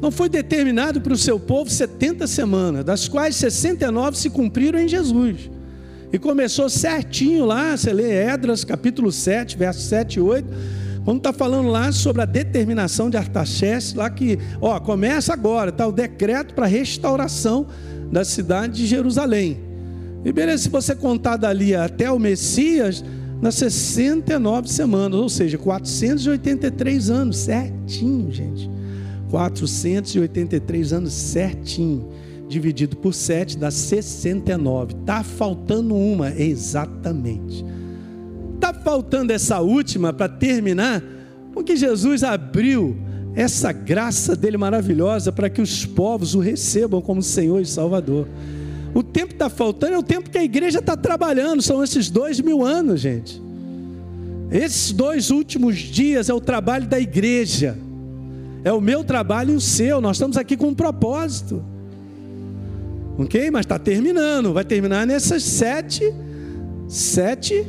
[0.00, 4.86] Não foi determinado para o seu povo 70 semanas, das quais 69 se cumpriram em
[4.86, 5.50] Jesus.
[6.12, 10.48] E começou certinho lá, você lê Edras, capítulo 7, versos 7 e 8,
[11.04, 15.86] quando está falando lá sobre a determinação de Artaxerxes, lá que, ó, começa agora, está
[15.86, 17.66] o decreto para restauração
[18.10, 19.60] da cidade de Jerusalém.
[20.24, 23.04] E beleza, se você contar dali até o Messias,
[23.40, 28.70] nas 69 semanas, ou seja, 483 anos, certinho, gente.
[29.30, 32.08] 483 anos certinho
[32.48, 34.94] dividido por 7 dá 69.
[35.00, 37.64] Está faltando uma, exatamente.
[38.54, 41.02] Está faltando essa última para terminar,
[41.52, 42.96] porque Jesus abriu
[43.34, 48.26] essa graça dele maravilhosa para que os povos o recebam como Senhor e Salvador.
[48.96, 52.40] O tempo está faltando é o tempo que a igreja está trabalhando, são esses dois
[52.40, 53.42] mil anos, gente.
[54.50, 57.76] Esses dois últimos dias é o trabalho da igreja,
[58.64, 60.00] é o meu trabalho e o seu.
[60.00, 61.62] Nós estamos aqui com um propósito.
[63.18, 63.50] Ok?
[63.50, 64.54] Mas está terminando.
[64.54, 66.02] Vai terminar nessas sete,
[66.88, 67.66] sete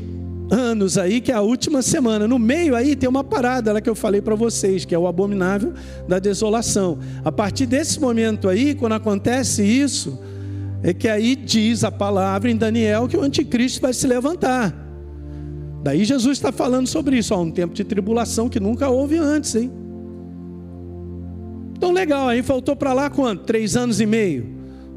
[0.50, 2.26] anos aí, que é a última semana.
[2.26, 5.06] No meio aí tem uma parada lá que eu falei para vocês, que é o
[5.06, 5.74] abominável
[6.08, 7.00] da desolação.
[7.26, 10.18] A partir desse momento aí, quando acontece isso,
[10.90, 14.74] é que aí diz a palavra em Daniel que o anticristo vai se levantar.
[15.84, 19.54] Daí Jesus está falando sobre isso, ó, um tempo de tribulação que nunca houve antes,
[19.56, 19.70] hein?
[21.76, 23.44] Então legal, aí faltou para lá quanto?
[23.44, 24.46] Três anos e meio.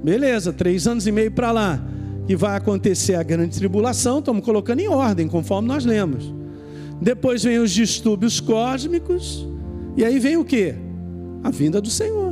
[0.01, 1.85] Beleza, três anos e meio para lá,
[2.25, 6.33] que vai acontecer a grande tribulação, estamos colocando em ordem, conforme nós lemos.
[7.03, 9.45] Depois vem os distúrbios cósmicos,
[9.97, 10.73] e aí vem o que?
[11.43, 12.30] A vinda do Senhor.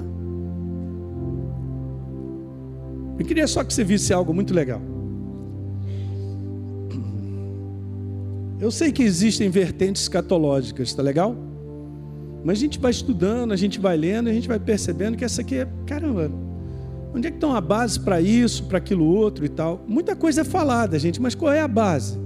[3.18, 4.80] Eu queria só que você visse algo muito legal.
[8.60, 11.36] Eu sei que existem vertentes escatológicas, tá legal?
[12.44, 15.40] Mas a gente vai estudando, a gente vai lendo, a gente vai percebendo que essa
[15.40, 16.30] aqui é, caramba,
[17.14, 19.82] Onde é que está a base para isso, para aquilo outro e tal?
[19.88, 22.18] Muita coisa é falada, gente, mas qual é a base?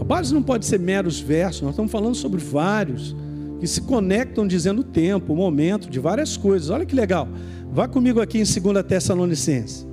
[0.00, 3.14] A base não pode ser meros versos, nós estamos falando sobre vários
[3.60, 6.70] que se conectam dizendo o tempo, o momento, de várias coisas.
[6.70, 7.28] Olha que legal.
[7.72, 9.86] Vá comigo aqui em 2 Tessalonicenses.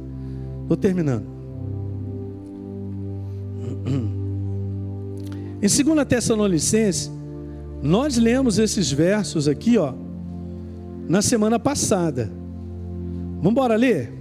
[0.64, 1.26] Estou terminando.
[5.62, 7.12] Em 2 Tessalonicenses,
[7.82, 9.94] nós lemos esses versos aqui, ó,
[11.08, 12.32] na semana passada.
[13.38, 14.14] Vamos embora ler?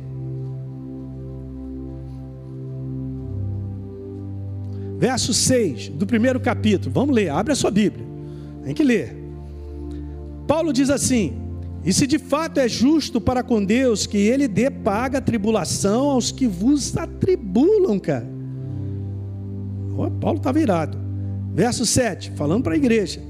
[4.98, 6.92] Verso 6 do primeiro capítulo.
[6.92, 8.04] Vamos ler, abre a sua Bíblia.
[8.64, 9.16] Tem que ler.
[10.46, 11.47] Paulo diz assim:
[11.84, 16.30] E se de fato é justo para com Deus que ele dê paga tribulação aos
[16.30, 18.26] que vos atribulam, cara.
[19.96, 20.98] Oh, Paulo está virado.
[21.54, 23.20] Verso 7, falando para a igreja: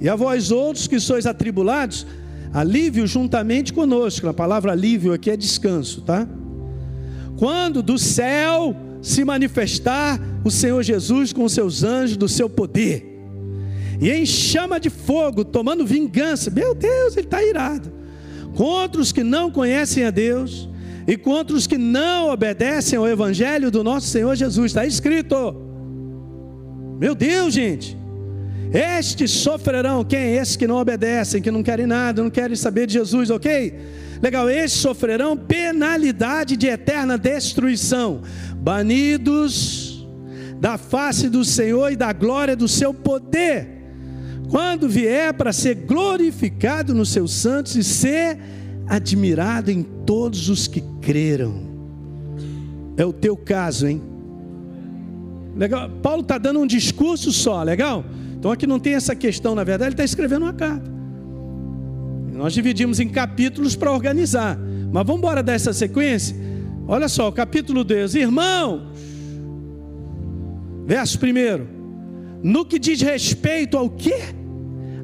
[0.00, 2.06] E a vós outros que sois atribulados,
[2.52, 4.26] Alívio juntamente conosco.
[4.28, 6.26] A palavra alívio aqui é descanso, tá?
[7.36, 13.04] Quando do céu se manifestar o Senhor Jesus com seus anjos do seu poder,
[14.00, 17.92] e em chama de fogo, tomando vingança, meu Deus, ele está irado,
[18.58, 20.68] contra os que não conhecem a Deus
[21.06, 25.54] e contra os que não obedecem ao Evangelho do nosso Senhor Jesus, está escrito.
[26.98, 27.96] Meu Deus, gente,
[28.72, 30.34] estes sofrerão, quem?
[30.34, 33.78] Esses que não obedecem, que não querem nada, não querem saber de Jesus, ok?
[34.20, 38.22] Legal, estes sofrerão penalidade de eterna destruição,
[38.56, 40.04] banidos
[40.60, 43.77] da face do Senhor e da glória do seu poder,
[44.48, 48.38] quando vier para ser glorificado nos seus santos e ser
[48.86, 51.68] admirado em todos os que creram.
[52.96, 54.02] É o teu caso, hein?
[55.54, 58.04] Legal, Paulo está dando um discurso só, legal?
[58.38, 60.90] Então aqui não tem essa questão, na verdade, ele está escrevendo uma carta.
[62.32, 64.56] Nós dividimos em capítulos para organizar.
[64.92, 66.36] Mas vamos embora dessa sequência?
[66.86, 68.14] Olha só, o capítulo 10.
[68.14, 68.82] Irmãos,
[70.86, 71.66] verso 1.
[72.42, 74.37] No que diz respeito ao que?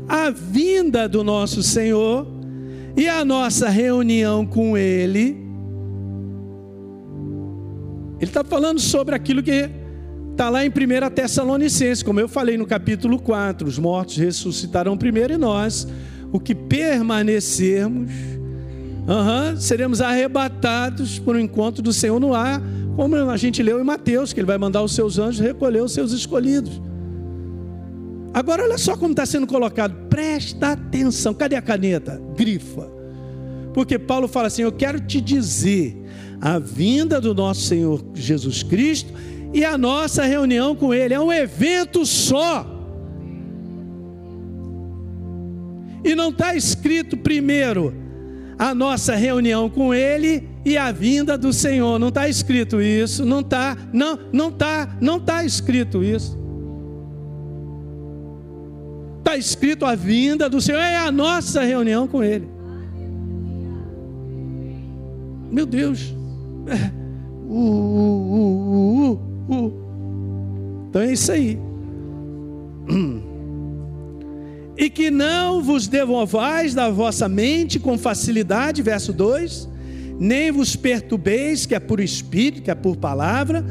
[0.09, 2.27] A vinda do nosso Senhor
[2.97, 5.43] e a nossa reunião com Ele.
[8.21, 9.71] Ele está falando sobre aquilo que
[10.35, 15.33] Está lá em 1 Tessalonicenses, como eu falei no capítulo 4: os mortos ressuscitarão primeiro
[15.33, 15.87] e nós,
[16.33, 22.61] o que permanecermos, uhum, seremos arrebatados por um encontro do Senhor no ar,
[22.97, 25.93] como a gente leu em Mateus, que ele vai mandar os seus anjos recolher os
[25.93, 26.83] seus escolhidos.
[28.35, 30.09] Agora olha só como está sendo colocado.
[30.09, 31.33] Presta atenção.
[31.33, 32.21] Cadê a caneta?
[32.37, 32.91] Grifa.
[33.73, 35.97] Porque Paulo fala assim: Eu quero te dizer
[36.41, 39.13] a vinda do nosso Senhor Jesus Cristo
[39.53, 41.15] e a nossa reunião com Ele.
[41.15, 42.67] É um evento só.
[46.03, 47.95] E não está escrito primeiro
[48.59, 52.01] a nossa reunião com Ele e a vinda do Senhor.
[52.01, 53.25] Não está escrito isso.
[53.25, 56.44] Não está, não, não está, não está escrito isso.
[59.25, 62.47] Está escrito a vinda do Senhor é a nossa reunião com Ele.
[65.51, 66.15] Meu Deus.
[66.67, 66.91] É.
[67.49, 67.57] Uh,
[68.29, 69.13] uh,
[69.49, 71.59] uh, uh, então é isso aí.
[74.77, 79.69] E que não vos devolvais da vossa mente com facilidade, verso 2,
[80.19, 83.65] nem vos perturbeis, que é por espírito, que é por palavra,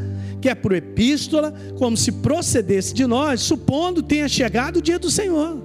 [0.43, 5.09] que é por epístola, como se procedesse de nós, supondo tenha chegado o dia do
[5.09, 5.63] Senhor.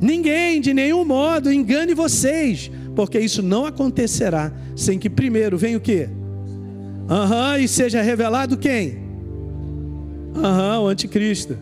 [0.00, 5.80] Ninguém de nenhum modo engane vocês, porque isso não acontecerá sem que primeiro venha o
[5.80, 6.08] quê?
[7.08, 8.98] Aham, uhum, e seja revelado quem?
[10.34, 11.56] Aham, uhum, o anticristo.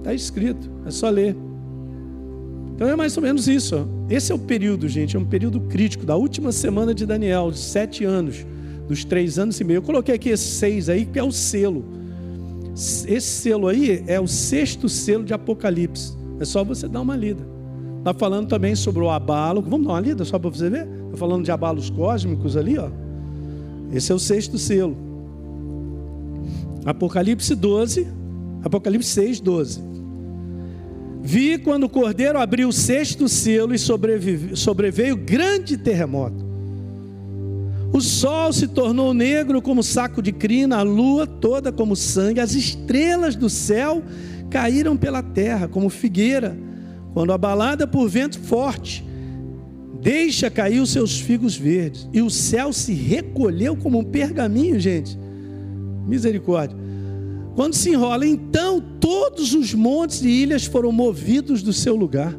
[0.00, 1.34] Está escrito, é só ler.
[2.74, 3.86] Então é mais ou menos isso.
[4.10, 7.58] Esse é o período, gente, é um período crítico da última semana de Daniel, de
[7.58, 8.44] sete anos,
[8.88, 9.78] dos três anos e meio.
[9.78, 11.84] Eu coloquei aqui esses seis aí, que é o selo.
[12.74, 16.12] Esse selo aí é o sexto selo de Apocalipse.
[16.40, 17.46] É só você dar uma lida.
[17.98, 19.62] Está falando também sobre o abalo.
[19.62, 20.86] Vamos dar uma lida só para você ver?
[21.06, 22.90] Está falando de abalos cósmicos ali, ó.
[23.92, 24.96] Esse é o sexto selo.
[26.84, 28.06] Apocalipse 12,
[28.64, 29.93] Apocalipse 6, 12.
[31.26, 36.44] Vi quando o cordeiro abriu o sexto selo e sobreveio grande terremoto.
[37.94, 42.52] O sol se tornou negro como saco de crina, a lua toda como sangue, as
[42.54, 44.02] estrelas do céu
[44.50, 46.54] caíram pela terra como figueira,
[47.14, 49.02] quando abalada por vento forte,
[50.02, 55.18] deixa cair os seus figos verdes, e o céu se recolheu como um pergaminho, gente.
[56.06, 56.76] Misericórdia.
[57.54, 62.34] Quando se enrola, então todos os montes e ilhas foram movidos do seu lugar.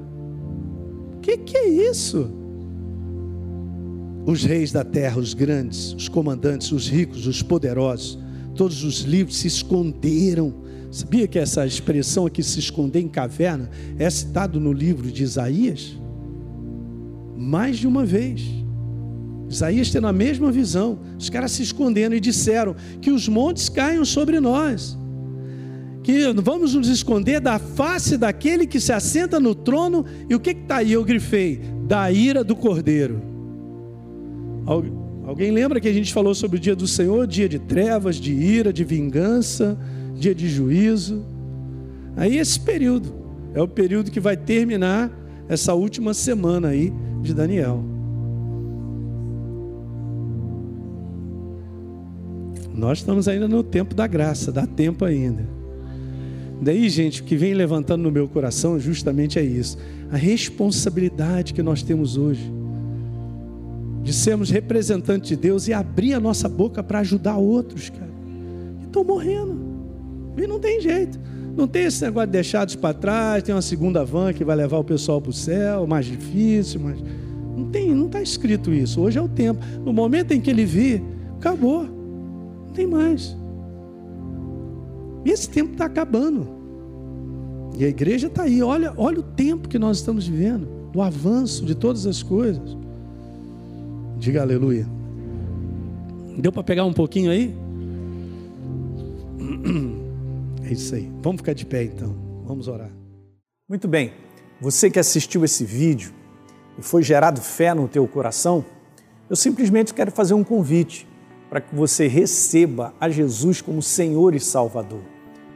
[1.16, 2.28] O que, que é isso?
[4.26, 8.18] Os reis da terra, os grandes, os comandantes, os ricos, os poderosos,
[8.56, 10.56] todos os livros se esconderam.
[10.90, 15.96] Sabia que essa expressão aqui, se esconder em caverna, é citado no livro de Isaías?
[17.38, 18.42] Mais de uma vez.
[19.48, 24.04] Isaías tendo a mesma visão, os caras se escondendo e disseram que os montes caiam
[24.04, 24.98] sobre nós
[26.06, 30.52] que vamos nos esconder da face daquele que se assenta no trono, e o que
[30.52, 30.92] está aí?
[30.92, 33.20] Eu grifei, da ira do cordeiro.
[35.26, 38.32] Alguém lembra que a gente falou sobre o dia do Senhor, dia de trevas, de
[38.32, 39.76] ira, de vingança,
[40.14, 41.26] dia de juízo?
[42.16, 43.12] Aí esse período
[43.56, 45.12] é o período que vai terminar
[45.50, 46.94] essa última semana aí
[47.24, 47.84] de Daniel.
[52.76, 55.65] Nós estamos ainda no tempo da graça, dá tempo ainda.
[56.62, 59.78] Daí, gente, o que vem levantando no meu coração justamente é isso:
[60.12, 62.52] a responsabilidade que nós temos hoje
[64.06, 68.12] de sermos representantes de Deus e abrir a nossa boca para ajudar outros, cara.
[68.80, 69.60] Que estão morrendo.
[70.38, 71.20] E não tem jeito.
[71.58, 74.78] Não tem esse negócio de deixados para trás, tem uma segunda van que vai levar
[74.78, 77.00] o pessoal para o céu, mais difícil, mas
[77.58, 79.02] não tem, não está escrito isso.
[79.02, 79.60] Hoje é o tempo.
[79.84, 81.02] No momento em que ele vir,
[81.38, 81.84] acabou.
[81.84, 83.36] Não tem mais.
[85.26, 86.48] E esse tempo está acabando.
[87.78, 88.62] E a igreja está aí.
[88.62, 92.78] Olha, olha o tempo que nós estamos vivendo, o avanço de todas as coisas.
[94.18, 94.88] Diga aleluia.
[96.38, 97.56] Deu para pegar um pouquinho aí?
[100.68, 101.12] É isso aí.
[101.22, 102.16] Vamos ficar de pé então.
[102.46, 102.92] Vamos orar.
[103.70, 104.14] Muito bem.
[104.60, 106.12] Você que assistiu esse vídeo
[106.78, 108.66] e foi gerado fé no teu coração,
[109.30, 111.08] eu simplesmente quero fazer um convite
[111.50, 115.15] para que você receba a Jesus como Senhor e Salvador.